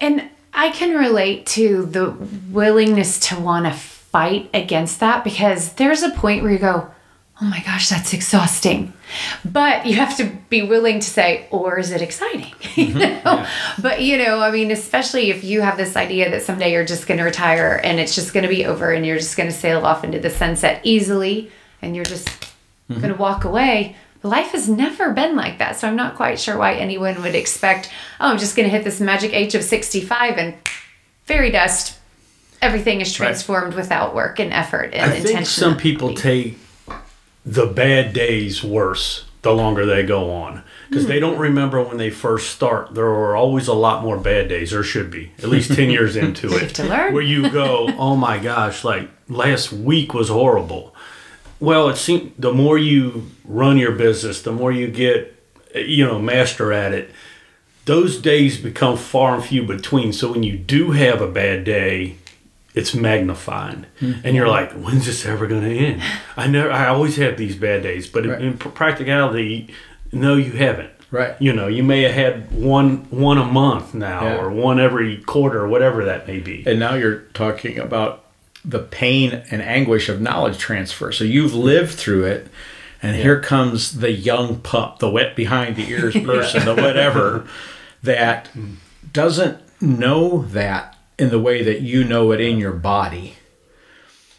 [0.00, 2.10] And I can relate to the
[2.50, 6.93] willingness to want to fight against that because there's a point where you go,
[7.42, 8.92] oh my gosh, that's exhausting.
[9.44, 12.52] But you have to be willing to say, or is it exciting?
[12.76, 13.24] you mm-hmm.
[13.24, 13.46] know?
[13.80, 17.06] But, you know, I mean, especially if you have this idea that someday you're just
[17.06, 19.54] going to retire and it's just going to be over and you're just going to
[19.54, 21.50] sail off into the sunset easily
[21.82, 23.00] and you're just mm-hmm.
[23.00, 23.96] going to walk away.
[24.22, 25.76] Life has never been like that.
[25.76, 28.84] So I'm not quite sure why anyone would expect, oh, I'm just going to hit
[28.84, 30.54] this magic age of 65 and
[31.24, 31.98] fairy dust.
[32.62, 35.36] Everything is transformed without work and effort and I intention.
[35.36, 36.56] think some people take
[37.44, 41.42] the bad days worse the longer they go on because they don't hmm.
[41.42, 42.94] remember when they first start.
[42.94, 46.16] There are always a lot more bad days, or should be at least ten years
[46.24, 47.12] into it, to learn.
[47.12, 50.94] where you go, "Oh my gosh!" Like last week was horrible.
[51.60, 55.38] Well, it seems the more you run your business, the more you get,
[55.74, 57.10] you know, master at it.
[57.84, 60.12] Those days become far and few between.
[60.12, 62.16] So when you do have a bad day,
[62.74, 64.34] it's magnified, and mm-hmm.
[64.34, 66.02] you're like, "When's this ever going to end?"
[66.36, 68.40] I never, I always have these bad days, but Right.
[68.40, 69.68] in pr- practicality,
[70.12, 70.90] no, you haven't.
[71.10, 71.36] Right.
[71.38, 74.36] You know, you may have had one one a month now, Yeah.
[74.38, 76.64] or one every quarter, or whatever that may be.
[76.66, 78.24] And now you're talking about
[78.64, 81.12] the pain and anguish of knowledge transfer.
[81.12, 82.48] So you've lived through it,
[83.02, 87.46] and here comes the young pup, the wet behind the ears person, the whatever,
[88.02, 88.76] that mm.
[89.12, 93.34] doesn't know that in the way that you know it in your body.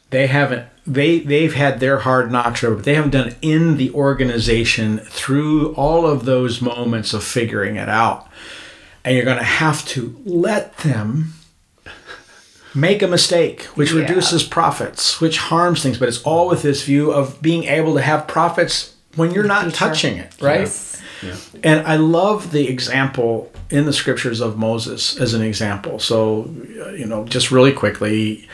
[0.09, 3.77] They haven't they they've had their hard knocks over, but they haven't done it in
[3.77, 8.27] the organization through all of those moments of figuring it out.
[9.03, 11.33] And you're going to have to let them
[12.73, 14.01] make a mistake, which Yeah.
[14.01, 18.01] reduces profits, which harms things, but it's all with this view of being able to
[18.01, 20.61] have profits when you're not touching it, right?
[21.21, 21.49] Yes.
[21.63, 25.99] And I love the example in the scriptures of Moses as an example.
[25.99, 26.43] So,
[26.79, 28.47] uh, you know, just really quickly,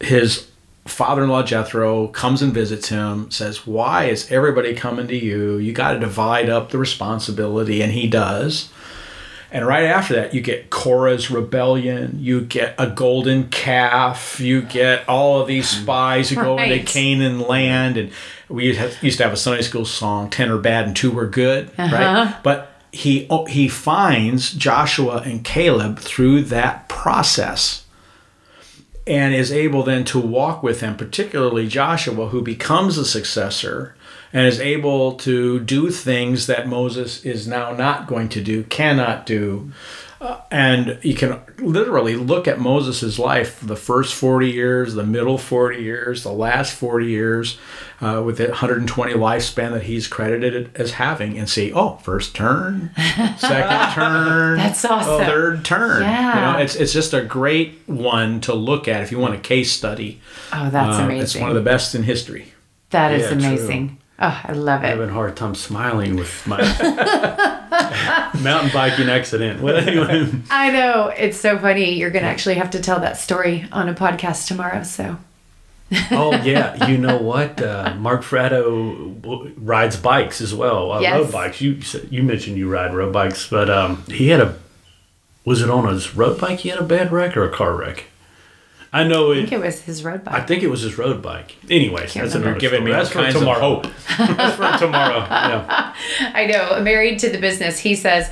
[0.00, 0.48] his
[0.84, 5.58] father in law Jethro comes and visits him, says, Why is everybody coming to you?
[5.58, 7.82] You got to divide up the responsibility.
[7.82, 8.68] And he does.
[9.52, 12.16] And right after that, you get Korah's rebellion.
[12.18, 14.40] You get a golden calf.
[14.40, 17.98] You get all of these spies who go into Canaan land.
[17.98, 18.10] And
[18.48, 20.96] we used to have- used to have a Sunday school song, 10 are bad and
[20.96, 21.90] 2 were good, right?
[22.42, 27.86] But he, oh, he finds Joshua and Caleb through that process
[29.06, 33.96] and is able then to walk with them, particularly Joshua, who becomes a successor
[34.32, 39.26] and is able to do things that Moses is now not going to do, cannot
[39.26, 39.72] do.
[40.22, 45.36] Uh, and you can literally look at Moses' life the first 40 years, the middle
[45.36, 47.58] 40 years, the last 40 years,
[48.00, 52.90] uh, with the 120 lifespan that he's credited as having, and see, oh, first turn,
[53.36, 55.26] second turn, That's awesome.
[55.26, 56.02] third turn.
[56.02, 56.34] Yeah.
[56.52, 59.38] You know, it's, it's just a great one to look at if you want a
[59.40, 60.20] case study.
[60.52, 61.22] Oh, that's Uh, amazing.
[61.22, 62.52] It's one of the best in history.
[62.90, 63.96] that is Yeah, true.
[64.18, 64.88] Oh, I love it.
[64.88, 66.58] having a hard time smiling with my
[68.40, 69.60] mountain biking accident.
[69.60, 71.08] Well, anyway, I know.
[71.16, 71.94] It's so funny.
[71.94, 74.82] You're going to actually have to tell that story on a podcast tomorrow.
[74.84, 75.16] So,
[76.10, 77.60] oh yeah, you know what?
[77.60, 81.16] Uh, Mark Fratto w- rides bikes as well, uh, Yes.
[81.24, 81.60] road bikes.
[81.60, 81.78] You
[82.10, 84.58] you mentioned you ride road bikes, but um, he had a
[85.44, 86.60] was it on his road bike?
[86.60, 88.04] He had a bad wreck or a car wreck?
[88.92, 90.34] I know I think it was his road bike.
[90.34, 91.56] I think it was his road bike.
[91.70, 92.48] Anyways, that's remember.
[92.48, 92.90] another Giving story.
[92.90, 93.60] me That's all for kinds of tomorrow.
[93.60, 93.86] hope.
[94.36, 95.18] That's for tomorrow.
[95.30, 95.94] Yeah.
[96.34, 96.80] I know.
[96.82, 98.30] Married to the business, he says,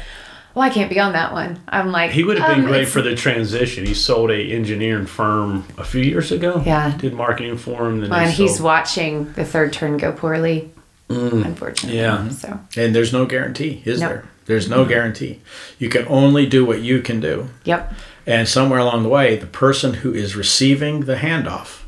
[0.54, 1.60] Well, I can't be on that one.
[1.68, 3.86] I'm like, He would have been um, great for the transition.
[3.86, 6.62] He sold a engineering firm a few years ago.
[6.66, 6.94] Yeah.
[6.98, 8.00] did marketing for him.
[8.02, 10.70] Then Well, they and he's watching the third turn go poorly,
[11.08, 11.98] unfortunately.
[11.98, 12.28] Yeah.
[12.28, 14.10] So, And there's no guarantee, is Nope.
[14.10, 14.24] there?
[14.46, 15.40] There's no guarantee.
[15.78, 17.48] You can only do what you can do.
[17.64, 17.92] yep.
[18.26, 21.82] And somewhere along the way, the person who is receiving the handoff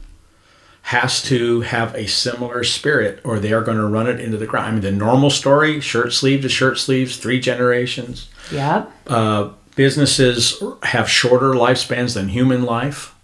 [0.86, 4.46] has to have a similar spirit or they are going to run it into the
[4.46, 4.66] ground.
[4.66, 8.28] I mean, the normal story shirt sleeve to shirt sleeves, three generations.
[8.50, 8.90] Yep.
[9.06, 13.14] Uh, businesses have shorter lifespans than human life.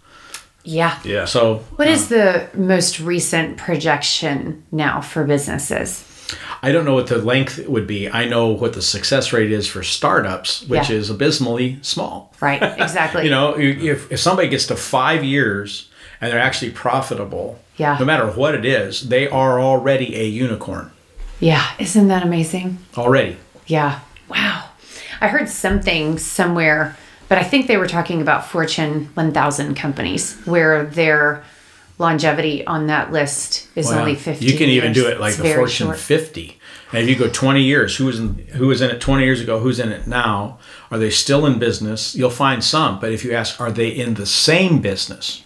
[0.64, 0.98] Yeah.
[1.04, 1.24] yeah.
[1.24, 6.04] So What is the most recent projection now for businesses?
[6.62, 8.08] I don't know what the length would be.
[8.10, 10.96] I know what the success rate is for startups, which Yeah.
[10.96, 12.32] is abysmally small.
[12.40, 12.62] Right.
[12.78, 13.24] Exactly.
[13.24, 15.88] You know, if, if somebody gets to five years
[16.20, 17.96] and they're actually profitable, Yeah.
[17.98, 20.90] no matter what it is, they are already a unicorn.
[21.40, 21.64] yeah.
[21.78, 22.78] Isn't that amazing?
[22.96, 23.36] Already.
[23.66, 24.00] Yeah.
[24.28, 24.64] Wow.
[25.20, 26.96] I heard something somewhere,
[27.28, 31.42] but I think they were talking about Fortune 1000 companies where their
[31.98, 35.38] longevity on that list is Well, only 50 You can even do it like It's
[35.38, 35.98] the Fortune short.
[35.98, 36.58] 50.
[36.92, 39.40] And if you go 20 years, who was in who was in it 20 years
[39.40, 40.58] ago, who's in it now?
[40.90, 42.14] Are they still in business?
[42.14, 45.44] You'll find some, but if you ask, are they in the same business?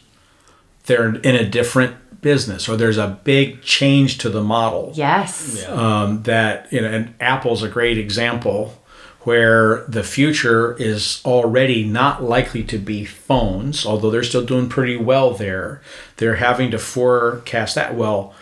[0.87, 4.93] They're in a different business, or there's a big change to the model.
[4.95, 5.67] Yes.
[5.67, 8.81] um, that you know, and Apple's a great example
[9.25, 14.97] where the future is already not likely to be phones, although they're still doing pretty
[14.97, 15.81] well there.
[16.17, 17.95] They're having to forecast that.
[17.95, 18.35] Well,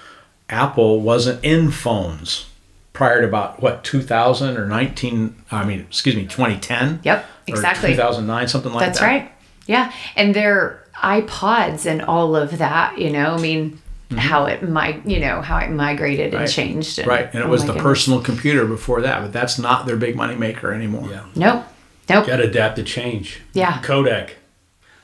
[0.48, 2.46] Apple wasn't in phones
[2.92, 5.36] prior to about what 2000 or 19.
[5.50, 7.00] I mean, excuse me, 2010.
[7.04, 7.90] Yep, exactly.
[7.90, 9.06] 2009, something like That's that.
[9.06, 9.32] That's right.
[9.66, 9.92] Yeah.
[10.16, 13.80] And their iPods and all of that, you know, I mean,
[14.16, 16.40] how it might, you know, how it migrated and Mm-hmm.
[16.42, 16.50] Right.
[16.50, 16.98] changed.
[16.98, 17.82] And, Right, and it oh was the goodness.
[17.82, 21.08] personal computer before that, but that's not their big money maker anymore.
[21.10, 21.24] Yeah.
[21.36, 21.64] Nope.
[22.08, 22.26] Nope.
[22.26, 23.40] Got to adapt to change.
[23.52, 23.80] Yeah.
[23.82, 24.36] Kodak.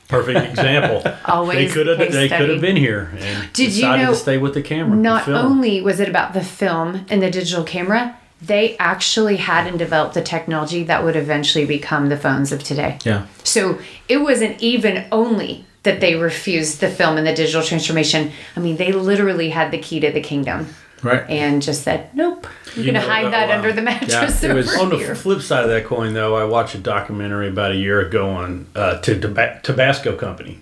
[0.09, 1.03] Perfect example.
[1.25, 4.11] Always they could have case they could have been here and Did you decided know-
[4.13, 4.97] to stay with the camera.
[4.97, 5.37] Not film.
[5.37, 10.15] only was it about the film and the digital camera, they actually had and developed
[10.15, 12.99] the technology that would eventually become the phones of today.
[13.05, 13.27] Yeah.
[13.43, 13.79] So
[14.09, 18.31] it wasn't even only that they refused the film and the digital transformation.
[18.55, 20.69] I mean, they literally had the key to the kingdom
[21.03, 21.25] Right.
[21.29, 24.53] and just said, nope, you're You going to hide uh, that under the mattress it
[24.55, 27.73] was- over On the flip side of that coin, though, I watched a documentary about
[27.73, 30.61] a year ago on uh, to Taba- Tabasco Company,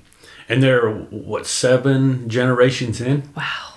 [0.48, 3.30] and they're what seven generations in.
[3.36, 3.70] wow.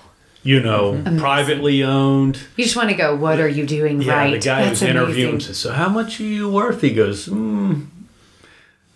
[0.44, 2.40] You know, privately owned.
[2.56, 4.32] You just want to go, what are you doing Yeah, right?
[4.32, 5.40] the guy That's who's interviewing amazing.
[5.48, 7.88] says, "So how much are you worth?" He goes, mm,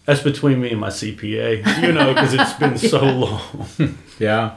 [0.05, 3.97] That's between me and my CPA, you know, because it's been so long.
[4.19, 4.55] Yeah.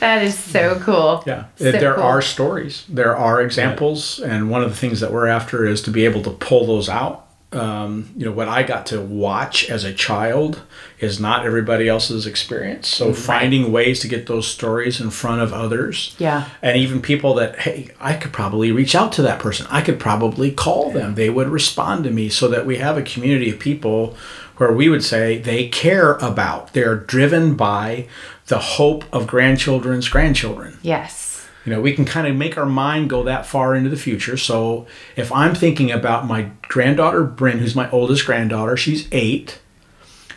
[0.00, 1.22] That is so cool.
[1.26, 1.46] Yeah.
[1.56, 2.04] So there cool.
[2.04, 5.90] are stories, there are examples, and one of the things that we're after is to
[5.90, 7.26] be able to pull those out.
[7.50, 10.60] Um, you know, what I got to watch as a child
[11.00, 12.88] is not everybody else's experience.
[12.88, 16.14] So finding ways to get those stories in front of others.
[16.18, 16.50] Yeah.
[16.60, 19.66] And even people that, hey, I could probably reach out to that person.
[19.70, 21.14] I could probably call them.
[21.14, 24.14] They would respond to me so that we have a community of people
[24.58, 28.06] where we would say they care about, they're driven by
[28.46, 30.78] the hope of grandchildren's grandchildren.
[30.82, 31.46] Yes.
[31.64, 34.36] You know, we can kind of make our mind go that far into the future.
[34.36, 34.86] So
[35.16, 39.60] if I'm thinking about my granddaughter, Bryn, who's my oldest granddaughter, she's eight.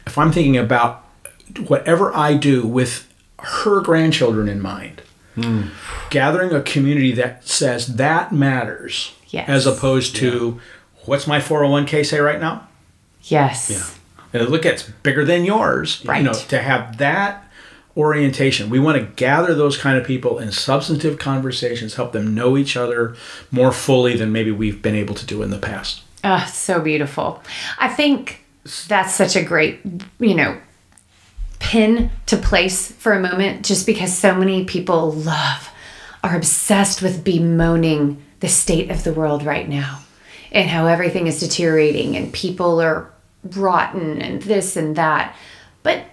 [0.05, 1.05] If I'm thinking about
[1.67, 3.07] whatever I do with
[3.39, 5.01] her grandchildren in mind,
[5.35, 5.67] hmm.
[6.09, 9.47] gathering a community that says that matters, Yes.
[9.47, 10.59] as opposed to
[11.05, 12.67] what's my 401k say right now?
[13.23, 13.97] Yes.
[14.33, 16.03] And look, it's bigger than yours.
[16.05, 16.19] Right.
[16.19, 17.45] You know, to have that
[17.97, 22.57] orientation, we want to gather those kind of people in substantive conversations, help them know
[22.57, 23.15] each other
[23.51, 26.01] more fully than maybe we've been able to do in the past.
[26.23, 27.41] Oh, so beautiful.
[27.79, 28.45] I think
[28.87, 29.79] that's such a great,
[30.19, 30.57] you know,
[31.59, 35.69] pin to place for a moment just because so many people love,
[36.23, 40.01] are obsessed with bemoaning the state of the world right now
[40.51, 43.11] and how everything is deteriorating and people are
[43.43, 45.35] rotten and this and that.
[45.83, 46.05] But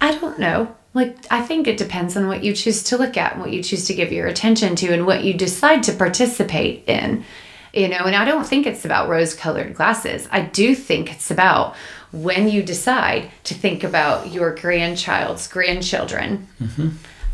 [0.00, 0.74] I don't know.
[0.94, 3.62] Like, I think it depends on what you choose to look at and what you
[3.62, 7.24] choose to give your attention to and what you decide to participate in.
[7.72, 10.28] You know, and I don't think it's about rose colored glasses.
[10.30, 11.74] I do think it's about
[12.12, 16.48] when you decide to think about your grandchild's grandchildren.
[16.60, 16.88] Mm-hmm.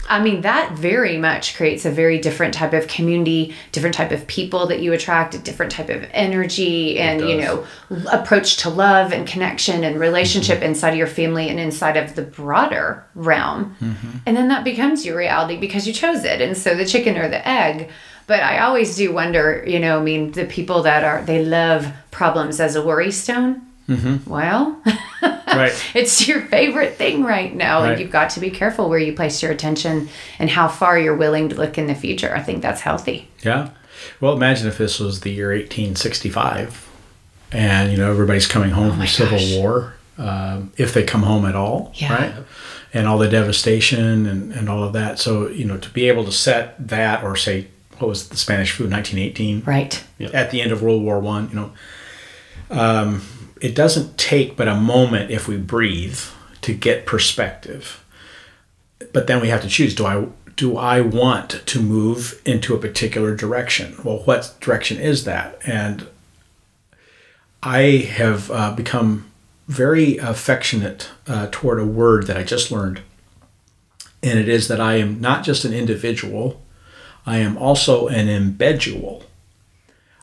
[0.09, 4.27] I mean, that very much creates a very different type of community, different type of
[4.27, 7.67] people that you attract, a different type of energy and, you know,
[8.11, 10.69] approach to love and connection and relationship mm-hmm.
[10.71, 13.77] inside of your family and inside of the broader realm.
[13.81, 14.19] Mm-hmm.
[14.25, 16.41] And then that becomes your reality because you chose it.
[16.41, 17.91] And so the chicken or the egg.
[18.27, 21.87] But I always do wonder, you know, I mean, the people that are, they love
[22.11, 23.68] problems as a worry stone.
[24.27, 24.81] Well,
[25.23, 25.73] Right.
[25.95, 27.93] it's your favorite thing right now Right.
[27.93, 30.09] and you've got to be careful where you place your attention
[30.39, 33.71] and how far you're willing to look in the future i think that's healthy Yeah.
[34.21, 36.87] Well, imagine if this was the year 1865
[37.51, 39.55] and, you know, everybody's coming home from Oh my Civil gosh.
[39.57, 42.15] War, um, if they come home at all, Yeah.
[42.15, 42.35] right?
[42.95, 45.19] And all the devastation and, and all of that.
[45.19, 47.67] So, you know, to be able to set that or say,
[47.99, 49.63] what was the Spanish flu, 1918?
[49.67, 51.49] right at the end of World War One.
[51.49, 51.73] You know,
[52.71, 53.23] um,
[53.61, 56.21] it doesn't take but a moment if we breathe
[56.63, 58.05] to get perspective.
[59.13, 62.79] But then we have to choose: do I do I want to move into a
[62.79, 63.97] particular direction?
[64.03, 65.59] Well, what direction is that?
[65.65, 66.09] And
[67.63, 69.31] I have uh, become
[69.69, 73.03] very affectionate uh, toward a word that I just learned,
[74.23, 76.61] and it is that I am not just an individual,
[77.27, 79.25] I am also an embedual.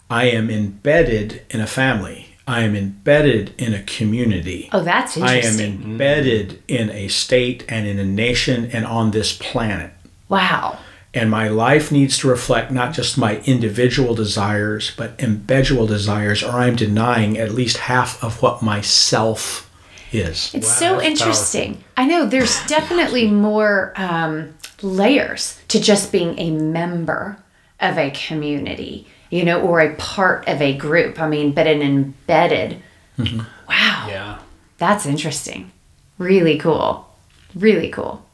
[0.10, 2.25] I am embedded in a family.
[2.48, 4.70] I am embedded in a community.
[4.72, 5.28] oh that's interesting.
[5.28, 9.91] I am interesting embedded in a state and in a nation and on this planet.
[10.30, 10.78] wow
[11.14, 16.52] And my life needs to reflect not just my individual desires, but embedual desires, or
[16.52, 19.72] I'm denying at least half of what myself
[20.12, 20.54] is.
[20.54, 26.38] it's Wow, so that's interesting i know there's definitely more um, layers to just being
[26.39, 27.38] a member
[27.80, 31.82] of a community you know or a part of a group i mean but an
[31.82, 32.72] embedded
[33.18, 34.40] wow Yeah.
[34.78, 35.72] That's interesting.
[36.18, 37.08] Really cool.
[37.56, 38.26] Really cool.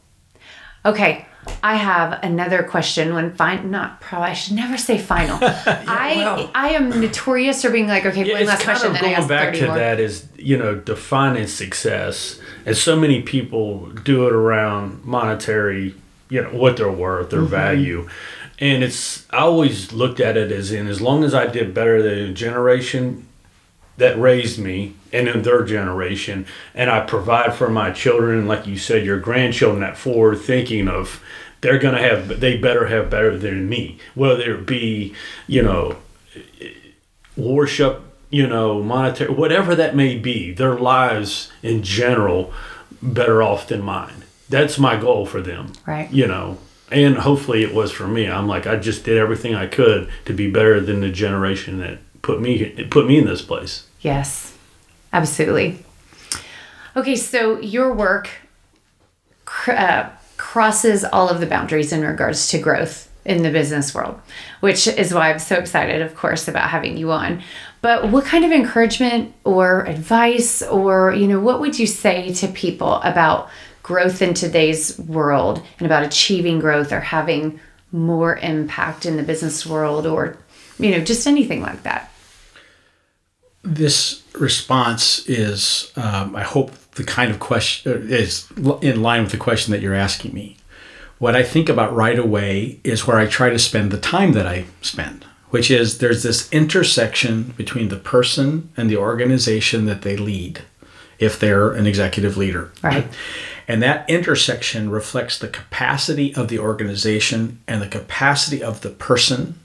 [0.84, 1.26] Okay,
[1.62, 3.14] I have another question.
[3.14, 4.30] When fine, not probably.
[4.32, 5.38] I should never say final.
[5.42, 6.52] I well.
[6.56, 9.04] I am notorious for being like, okay, Yeah, one it's last kind question, of then
[9.06, 9.76] I going ask back thirty to more.
[9.78, 15.94] that is you know defining success, and so many people do it around monetary,
[16.30, 17.50] you know what they're worth, their Mm-hmm.
[17.52, 18.10] value,
[18.62, 22.02] and it's I always looked at it as in as long as I did better
[22.02, 23.28] than a generation
[23.98, 28.78] that raised me and in their generation, and I provide for my children, like you
[28.78, 31.22] said, your grandchildren, that forward thinking of
[31.60, 35.14] they're gonna have they better have better than me, whether it be
[35.48, 35.98] you know
[37.36, 42.54] worship, you know, monetary, whatever that may be, their lives in general
[43.02, 44.24] better off than mine.
[44.50, 45.74] That's my goal for them.
[45.88, 46.12] Right.
[46.12, 46.58] You know,
[46.92, 48.30] and hopefully it was for me.
[48.30, 52.00] I'm like I just did everything I could to be better than the generation that
[52.22, 53.88] put me put me in this place.
[54.02, 54.56] Yes,
[55.14, 55.84] absolutely.
[56.96, 58.30] Okay, so your work
[59.46, 64.20] cr- uh, crosses all of the boundaries in regards to growth in the business world,
[64.60, 67.44] which is why I'm so excited, of course, about having you on.
[67.82, 72.48] But what kind of encouragement or advice, or, you know, what would you say to
[72.48, 73.50] people about
[73.84, 77.60] growth in today's world and about achieving growth or having
[77.92, 80.38] more impact in the business world or,
[80.80, 82.12] you know, just anything like that?
[83.64, 88.52] This response is, um, I hope, the kind of question is
[88.82, 90.58] in line with the question that you're asking me.
[91.20, 94.46] What I think about right away is where I try to spend the time that
[94.46, 100.18] I spend, which is there's this intersection between the person and the organization that they
[100.18, 100.64] lead,
[101.18, 102.74] if they're an executive leader.
[102.84, 103.08] Right.
[103.72, 109.58] And that intersection reflects the capacity of the organization and the capacity of the person,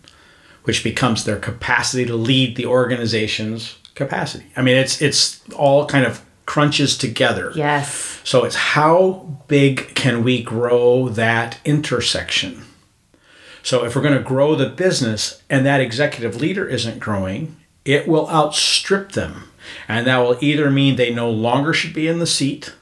[0.62, 4.46] which becomes their capacity to lead the organization's capacity.
[4.54, 7.50] I mean, it's it's all kind of crunches together.
[7.56, 8.20] Yes.
[8.22, 12.62] So it's how big can we grow that intersection?
[13.64, 18.06] So if we're going to grow the business and that executive leader isn't growing, it
[18.06, 19.50] will outstrip them.
[19.88, 22.72] And that will either mean they no longer should be in the seat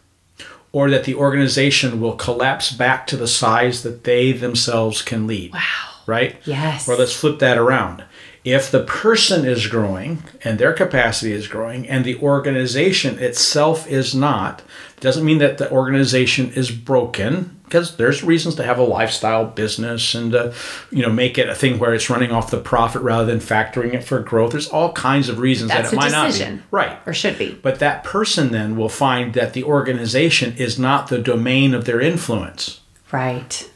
[0.74, 5.52] or that the organization will collapse back to the size that they themselves can lead.
[5.52, 5.60] Wow.
[6.04, 6.36] Right?
[6.44, 6.88] Yes.
[6.88, 8.04] Or let's flip that around
[8.44, 14.14] if the person is growing and their capacity is growing and the organization itself is
[14.14, 14.60] not
[15.00, 20.14] doesn't mean that the organization is broken because there's reasons to have a lifestyle business
[20.14, 20.54] and to,
[20.90, 23.94] you know make it a thing where it's running off the profit rather than factoring
[23.94, 26.56] it for growth there's all kinds of reasons That's that it might decision.
[26.56, 27.58] not be right Or should be.
[27.62, 32.00] but that person then will find that the organization is not the domain of their
[32.00, 32.80] influence
[33.10, 33.70] Right.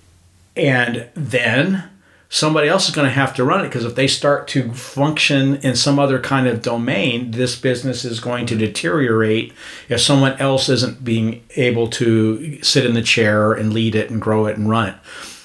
[0.57, 1.85] and then
[2.29, 5.57] somebody else is going to have to run it because if they start to function
[5.57, 9.53] in some other kind of domain, this business is going to deteriorate
[9.89, 14.21] if someone else isn't being able to sit in the chair and lead it and
[14.21, 14.97] grow it and run it.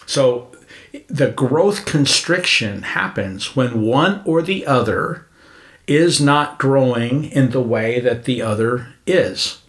[0.05, 0.51] So
[1.07, 5.25] the growth constriction happens when one or the other
[5.87, 9.61] is not growing in the way that the other is.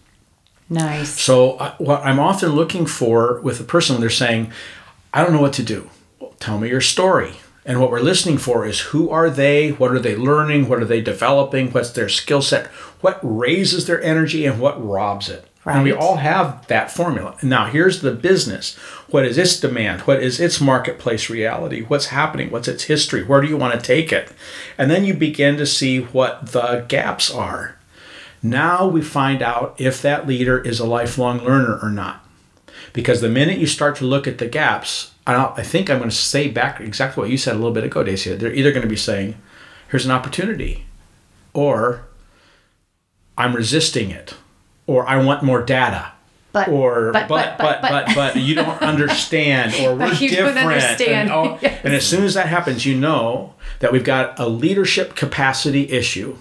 [0.69, 1.09] Nice.
[1.21, 4.51] So uh, what I'm often looking for with a person when they're saying,
[5.13, 5.89] I don't know what to do.
[6.39, 7.33] Tell me your story.
[7.65, 9.71] And what we're listening for is who are they?
[9.71, 10.69] What are they learning?
[10.69, 11.71] What are they developing?
[11.71, 12.67] What's their skill set?
[13.01, 15.47] What raises their energy and what robs it?
[15.65, 17.37] And we all have that formula.
[17.41, 18.75] Now, here's the business.
[19.09, 20.01] What is its demand?
[20.01, 21.81] What is its marketplace reality?
[21.81, 22.51] What's happening?
[22.51, 23.23] What's its history?
[23.23, 24.31] Where do you want to take it?
[24.77, 27.79] And then you begin to see what the gaps are.
[28.43, 32.23] Now we find out if that leader is a lifelong learner or not.
[32.93, 36.09] Because the minute you start to look at the gaps, I, I think I'm going
[36.09, 38.35] to say back exactly what you said a little bit ago, Dacia.
[38.37, 39.35] They're either going to be saying,
[39.89, 40.85] here's an opportunity,
[41.53, 42.05] or
[43.37, 44.35] I'm resisting it,
[44.87, 46.11] or I want more data.
[46.51, 50.29] But- or but- but but- but but- but, you don't understand or we're But you
[50.29, 51.29] don't different understand.
[51.29, 51.81] And, Yes.
[51.83, 56.37] and as soon as that happens you know that we've got a leadership capacity issue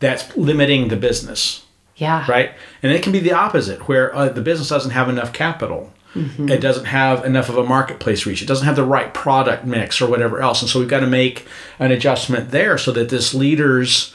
[0.00, 1.66] that's limiting the business
[1.96, 2.24] Yeah.
[2.28, 2.52] right?
[2.82, 5.92] And it can be the opposite, where uh, the business doesn't have enough capital.
[6.14, 8.42] It doesn't have enough of a marketplace reach.
[8.42, 10.60] It doesn't have the right product mix or whatever else.
[10.60, 11.46] And so we've got to make
[11.78, 14.14] an adjustment there so that this leader's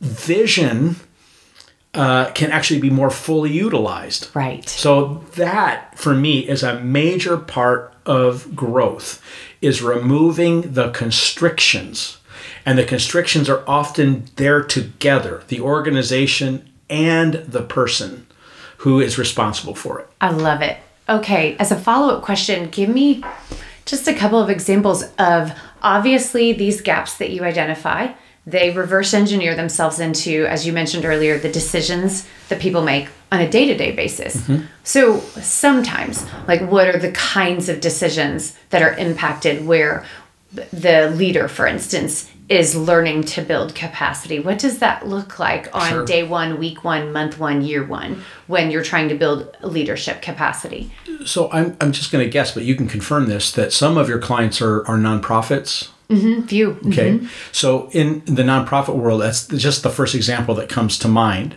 [0.00, 0.96] vision
[1.94, 4.28] uh, can actually be more fully utilized.
[4.34, 4.68] Right.
[4.68, 9.22] So that for me is a major part of growth
[9.60, 12.18] is removing the constrictions.
[12.66, 18.26] And the constrictions are often there together, the organization and the person
[18.78, 20.08] who is responsible for it.
[20.20, 20.78] I love it.
[21.08, 23.22] Okay, as a follow up question, give me
[23.84, 25.52] just a couple of examples of
[25.82, 28.12] obviously these gaps that you identify.
[28.46, 33.40] They reverse engineer themselves into, as you mentioned earlier, the decisions that people make on
[33.40, 34.36] a day to day basis.
[34.36, 34.66] Mm-hmm.
[34.82, 40.04] So sometimes, like, what are the kinds of decisions that are impacted where
[40.72, 44.38] the leader, for instance, is learning to build capacity.
[44.38, 46.04] What does that look like on Sure.
[46.04, 50.92] day one, week one, month one, year one, when you're trying to build leadership capacity?
[51.24, 54.08] So I'm, I'm just going to guess, but you can confirm this that some of
[54.08, 55.88] your clients are, are nonprofits.
[56.10, 56.78] View.
[56.86, 57.18] Okay.
[57.50, 61.56] So in the nonprofit world, that's just the first example that comes to mind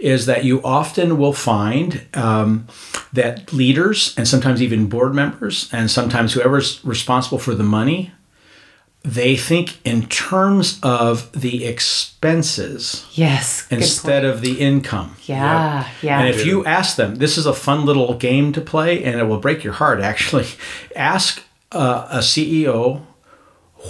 [0.00, 2.66] is that you often will find um,
[3.12, 8.10] that leaders and sometimes even board members and sometimes whoever's responsible for the money
[9.06, 13.66] they think in terms of the expenses Yes.
[13.70, 15.16] instead of the income.
[15.26, 15.86] Yeah.
[16.02, 16.20] Yeah.
[16.20, 19.24] And if you ask them, this is a fun little game to play, and it
[19.24, 20.00] will break your heart.
[20.00, 20.46] Actually,
[20.96, 23.02] ask uh, a CEO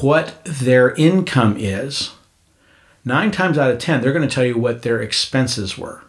[0.00, 2.10] what their income is.
[3.04, 6.02] Nine times out of ten, they're going to tell you what their expenses were,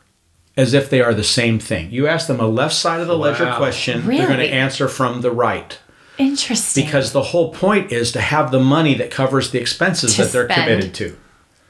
[0.58, 1.92] as if they are the same thing.
[1.92, 3.58] You ask them a left side of the ledger Wow.
[3.58, 5.78] question, they're going to answer from the right.
[6.18, 6.86] Interesting.
[6.86, 10.32] because the whole point is to have the money that covers the expenses To that
[10.32, 10.68] they're spend.
[10.68, 11.18] committed to.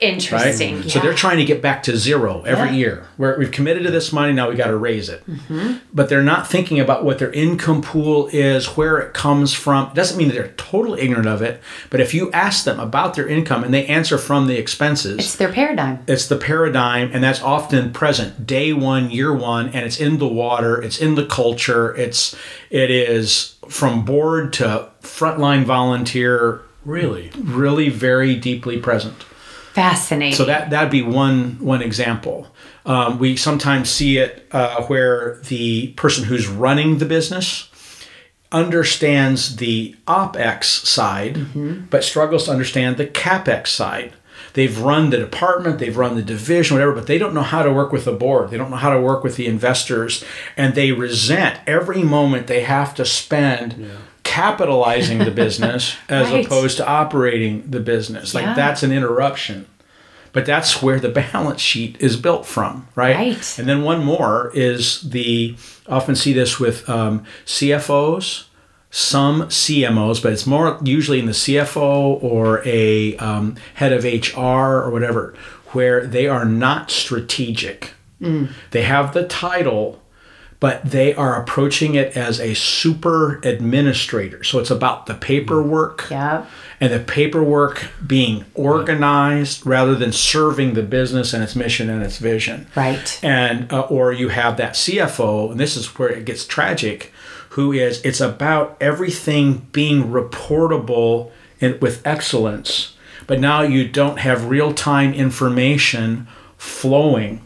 [0.02, 0.10] Right?
[0.12, 0.90] Interesting.
[0.90, 2.76] So they're trying to get back to zero every Yeah.
[2.76, 3.08] year.
[3.16, 5.24] Where we've committed to this money, now we got to raise it.
[5.30, 5.74] Mm-hmm.
[5.94, 9.88] But they're not thinking about what their income pool is, where it comes from.
[9.88, 11.62] It doesn't mean that they're totally ignorant of it.
[11.90, 15.36] But if you ask them about their income and they answer from the expenses, It's
[15.38, 16.00] their paradigm.
[16.08, 20.28] it's the paradigm and that's often present day one year one and it's in the
[20.28, 22.36] water it's in the culture it's
[22.70, 27.32] it is from board to frontline volunteer Really?
[27.42, 29.16] really very deeply present
[29.76, 30.36] Fascinating.
[30.36, 32.48] so that that'd be one one example.
[32.86, 37.70] Um, we sometimes see it uh, where the person who's running the business
[38.52, 44.14] understands the opex side but struggles to understand the capex side.
[44.54, 47.74] They've run the department they've run the division whatever but they don't know how to
[47.74, 48.50] work with the board.
[48.52, 50.24] They don't know how to work with the investors
[50.56, 53.90] and they resent every moment they have to spend
[54.36, 56.46] capitalizing the business as Right.
[56.46, 58.54] opposed to operating the business like Yeah.
[58.54, 59.66] that's an interruption
[60.34, 63.56] but that's where the balance sheet is built from right, Right.
[63.60, 65.56] and then one more is the
[65.88, 68.46] often see this with um, cfos
[68.92, 74.40] some cmos but it's more usually in the cfo or a um, head of hr
[74.84, 75.34] or whatever
[75.74, 77.94] where they are not strategic
[78.72, 80.02] they have the title
[80.60, 86.48] but they are approaching it as a super administrator so it's about the paperwork Yep.
[86.80, 92.18] and the paperwork being organized rather than serving the business and its mission and its
[92.18, 92.68] vision.
[92.76, 93.20] Right.
[93.24, 97.12] And uh, or you have that CFO, and this is where it gets tragic,
[97.50, 102.96] who is it's about everything being reportable and with excellence,
[103.28, 106.28] but now you don't have real time information
[106.58, 107.45] flowing.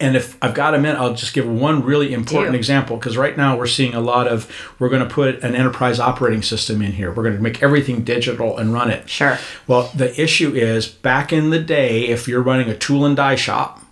[0.00, 3.36] And if I've got a minute, I'll just give one really important example because right
[3.36, 6.92] now we're seeing a lot of we're going to put an enterprise operating system in
[6.92, 7.12] here.
[7.12, 9.10] We're going to make everything digital and run it.
[9.10, 9.38] Sure.
[9.66, 13.34] Well, the issue is back in the day, if you're running a tool and die
[13.34, 13.84] shop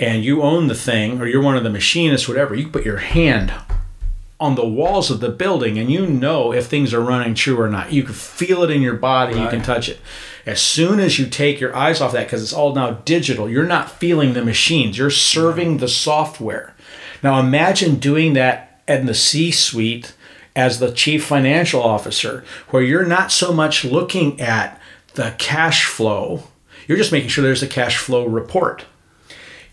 [0.00, 2.98] and you own the thing or you're one of the machinists, whatever, you put your
[2.98, 3.54] hand
[4.38, 7.68] on the walls of the building and you know if things are running true or
[7.68, 7.92] not.
[7.92, 9.98] You can feel it in your body, you can touch it.
[10.44, 13.64] As soon as you take your eyes off that, because it's all now digital, you're
[13.64, 16.74] not feeling the machines, you're serving the software.
[17.22, 20.14] Now imagine doing that in the C suite
[20.54, 24.80] as the chief financial officer, where you're not so much looking at
[25.14, 26.44] the cash flow,
[26.86, 28.84] you're just making sure there's a cash flow report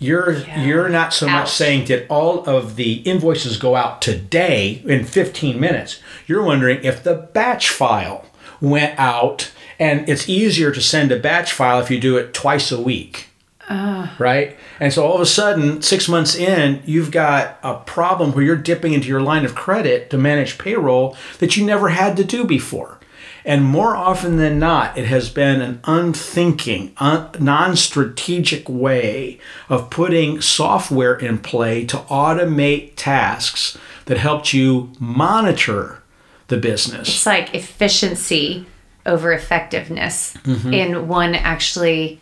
[0.04, 5.06] you're you're not so much saying did all of the invoices go out today in
[5.06, 6.02] 15 minutes.
[6.28, 8.26] You're wondering if the batch file
[8.60, 12.72] went out and it's easier to send a batch file if you do it twice
[12.72, 13.30] a week.
[14.20, 14.58] Right?
[14.80, 18.56] And so all of a sudden six months in you've got a problem where you're
[18.58, 22.44] dipping into your line of credit to manage payroll that you never had to do
[22.44, 23.00] before
[23.46, 29.40] and more often than not, it has been an unthinking, un- non strategic way
[29.70, 36.02] of putting software in play to automate tasks that helped you monitor
[36.48, 37.08] the business.
[37.10, 38.66] It's like efficiency
[39.06, 40.36] over effectiveness.
[40.44, 40.74] Mm-hmm.
[40.74, 42.22] And one actually,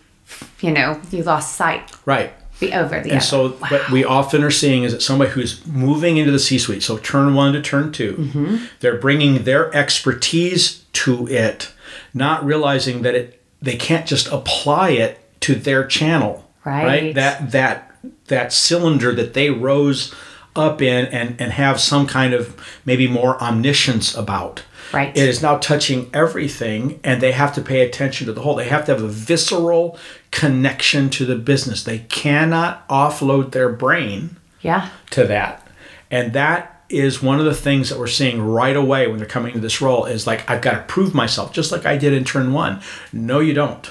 [0.61, 1.91] you know, you lost sight.
[2.05, 2.33] Right.
[2.61, 3.19] Be over the And other.
[3.21, 6.81] so, what we often are seeing is that somebody who's moving into the C suite,
[6.83, 8.55] so turn one to turn 2 Mm-hmm.
[8.79, 11.73] they're bringing their expertise to it,
[12.13, 16.49] not realizing that it they can't just apply it to their channel.
[16.63, 17.13] Right.
[17.15, 17.95] That that
[18.27, 20.13] that cylinder that they rose
[20.55, 22.55] up in and and have some kind of
[22.85, 24.63] maybe more omniscience about.
[24.93, 25.15] Right.
[25.15, 28.55] It is now touching everything, and they have to pay attention to the whole.
[28.55, 29.97] They have to have a visceral
[30.31, 31.83] connection to the business.
[31.83, 34.89] They cannot offload their brain yeah.
[35.11, 35.67] to that.
[36.09, 39.53] And that is one of the things that we're seeing right away when they're coming
[39.53, 42.25] to this role is like, I've got to prove myself, just like I did in
[42.25, 42.81] turn one.
[43.13, 43.89] No, you don't.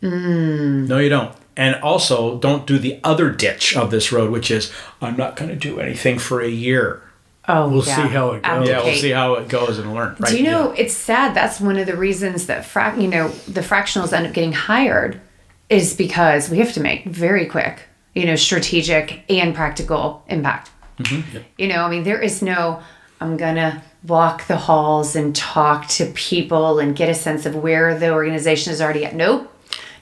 [0.00, 0.86] Mm.
[0.86, 1.34] No, you don't.
[1.56, 5.50] And also, don't do the other ditch of this road, which is, I'm not going
[5.50, 7.02] to do anything for a year.
[7.46, 7.96] Oh, We'll yeah.
[7.96, 8.68] see how it goes.
[8.68, 10.16] Yeah, we'll see how it goes and learn.
[10.18, 10.30] Right?
[10.30, 11.34] Do you know it's sad?
[11.34, 15.20] That's one of the reasons that frac, you know, the fractionals end up getting hired,
[15.68, 17.82] is because we have to make very quick,
[18.14, 20.70] you know, strategic and practical impact.
[20.98, 22.82] Mm-hmm, you know, I mean, there is no.
[23.20, 27.98] I'm gonna walk the halls and talk to people and get a sense of where
[27.98, 29.14] the organization is already at.
[29.14, 29.50] Nope.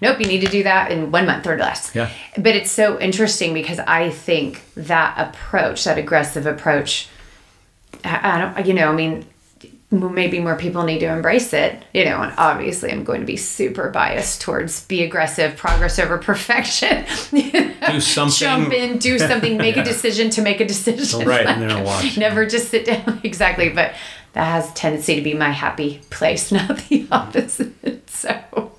[0.00, 1.94] Nope, you need to do that in one month or less.
[1.94, 2.10] Yeah.
[2.36, 7.08] But it's so interesting because I think that approach, that aggressive approach,
[8.04, 9.26] I don't, you know, I mean,
[9.90, 13.36] maybe more people need to embrace it, you know, and obviously I'm going to be
[13.36, 17.04] super biased towards be aggressive, progress over perfection.
[17.30, 18.30] Do something.
[18.30, 21.26] Jump in, do something, make a decision to make a decision.
[21.26, 22.16] Right, and then watch.
[22.16, 23.20] Never just sit down.
[23.22, 23.68] exactly.
[23.68, 23.92] But
[24.32, 28.08] that has tendency to be my happy place, not the opposite.
[28.08, 28.72] So,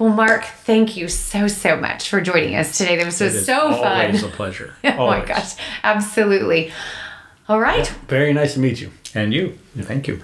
[0.00, 2.96] well, Mark, thank you so, so much for joining us today.
[2.96, 4.06] This was It is so fun.
[4.06, 4.74] Always a pleasure.
[4.84, 5.54] oh my gosh,
[5.84, 6.72] absolutely.
[7.48, 7.88] All right.
[8.08, 8.90] Very nice to meet you.
[9.14, 9.58] And you.
[9.76, 10.22] Thank you.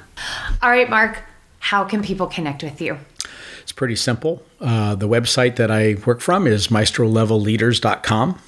[0.63, 1.23] All right, Mark,
[1.59, 2.99] how can people connect with you?
[3.63, 4.43] It's pretty simple.
[4.61, 8.39] Uh, the website that I work from is maestrolevelleaders.com.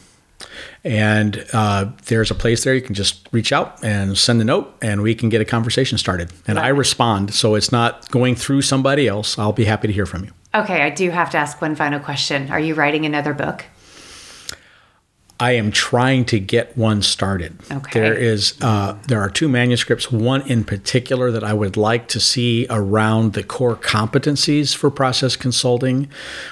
[0.84, 4.76] And uh, there's a place there you can just reach out and send a note,
[4.82, 6.30] and we can get a conversation started.
[6.46, 9.38] And I respond, so it's not going through somebody else.
[9.38, 10.32] I'll be happy to hear from you.
[10.54, 12.50] Okay, I do have to ask one final question.
[12.50, 13.64] Are you writing another book?
[15.38, 17.58] I am trying to get one started.
[17.70, 18.00] Okay.
[18.00, 20.10] There is uh, there are two manuscripts.
[20.10, 25.36] One in particular that I would like to see around the core competencies for process
[25.36, 26.08] consulting.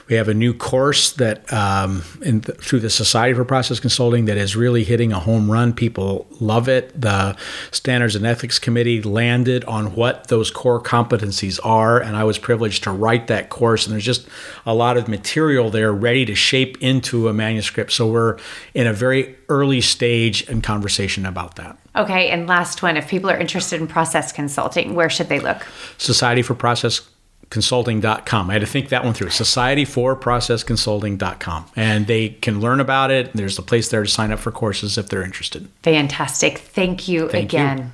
[0.09, 4.27] We have a new course that um, in th- through the Society for Process Consulting
[4.27, 5.73] that is really hitting a home run.
[5.73, 7.01] People love it.
[7.01, 7.37] The
[7.71, 12.83] Standards and Ethics Committee landed on what those core competencies are, and I was privileged
[12.85, 13.87] to write that course.
[13.87, 14.29] And there's just
[14.67, 17.91] a lot of material there ready to shape into a manuscript.
[17.91, 18.37] So we're
[18.75, 21.79] in a very early stage in conversation about that.
[21.97, 25.67] Okay, and last one if people are interested in process consulting, where should they look?
[25.97, 27.09] Society for Process
[27.51, 28.51] consulting.com.
[28.51, 29.31] I had to think that one through.
[29.31, 31.67] Society for Process consulting.com.
[31.77, 33.33] And they can learn about it.
[33.33, 35.69] There's a place there to sign up for courses if they're interested.
[35.83, 36.59] Fantastic.
[36.59, 37.61] Thank you Thank you.
[37.61, 37.93] again.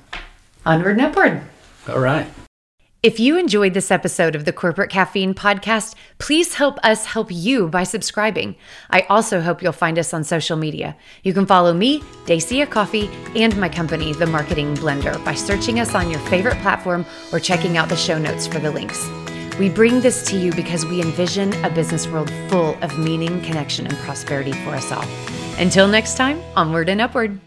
[0.65, 1.41] Onward and upward.
[1.87, 2.27] All right.
[3.03, 7.67] If you enjoyed this episode of the Corporate Caffeine Podcast, please help us help you
[7.67, 8.55] by subscribing.
[8.91, 10.95] I also hope you'll find us on social media.
[11.23, 15.95] You can follow me, Dacia Coffey, and my company, The Marketing Blender, by searching us
[15.95, 17.03] on your favorite platform
[17.33, 19.09] or checking out the show notes for the links.
[19.57, 23.87] We bring this to you because we envision a business world full of meaning, connection,
[23.87, 25.07] and prosperity for us all.
[25.57, 27.41] Until next time, onward and upward.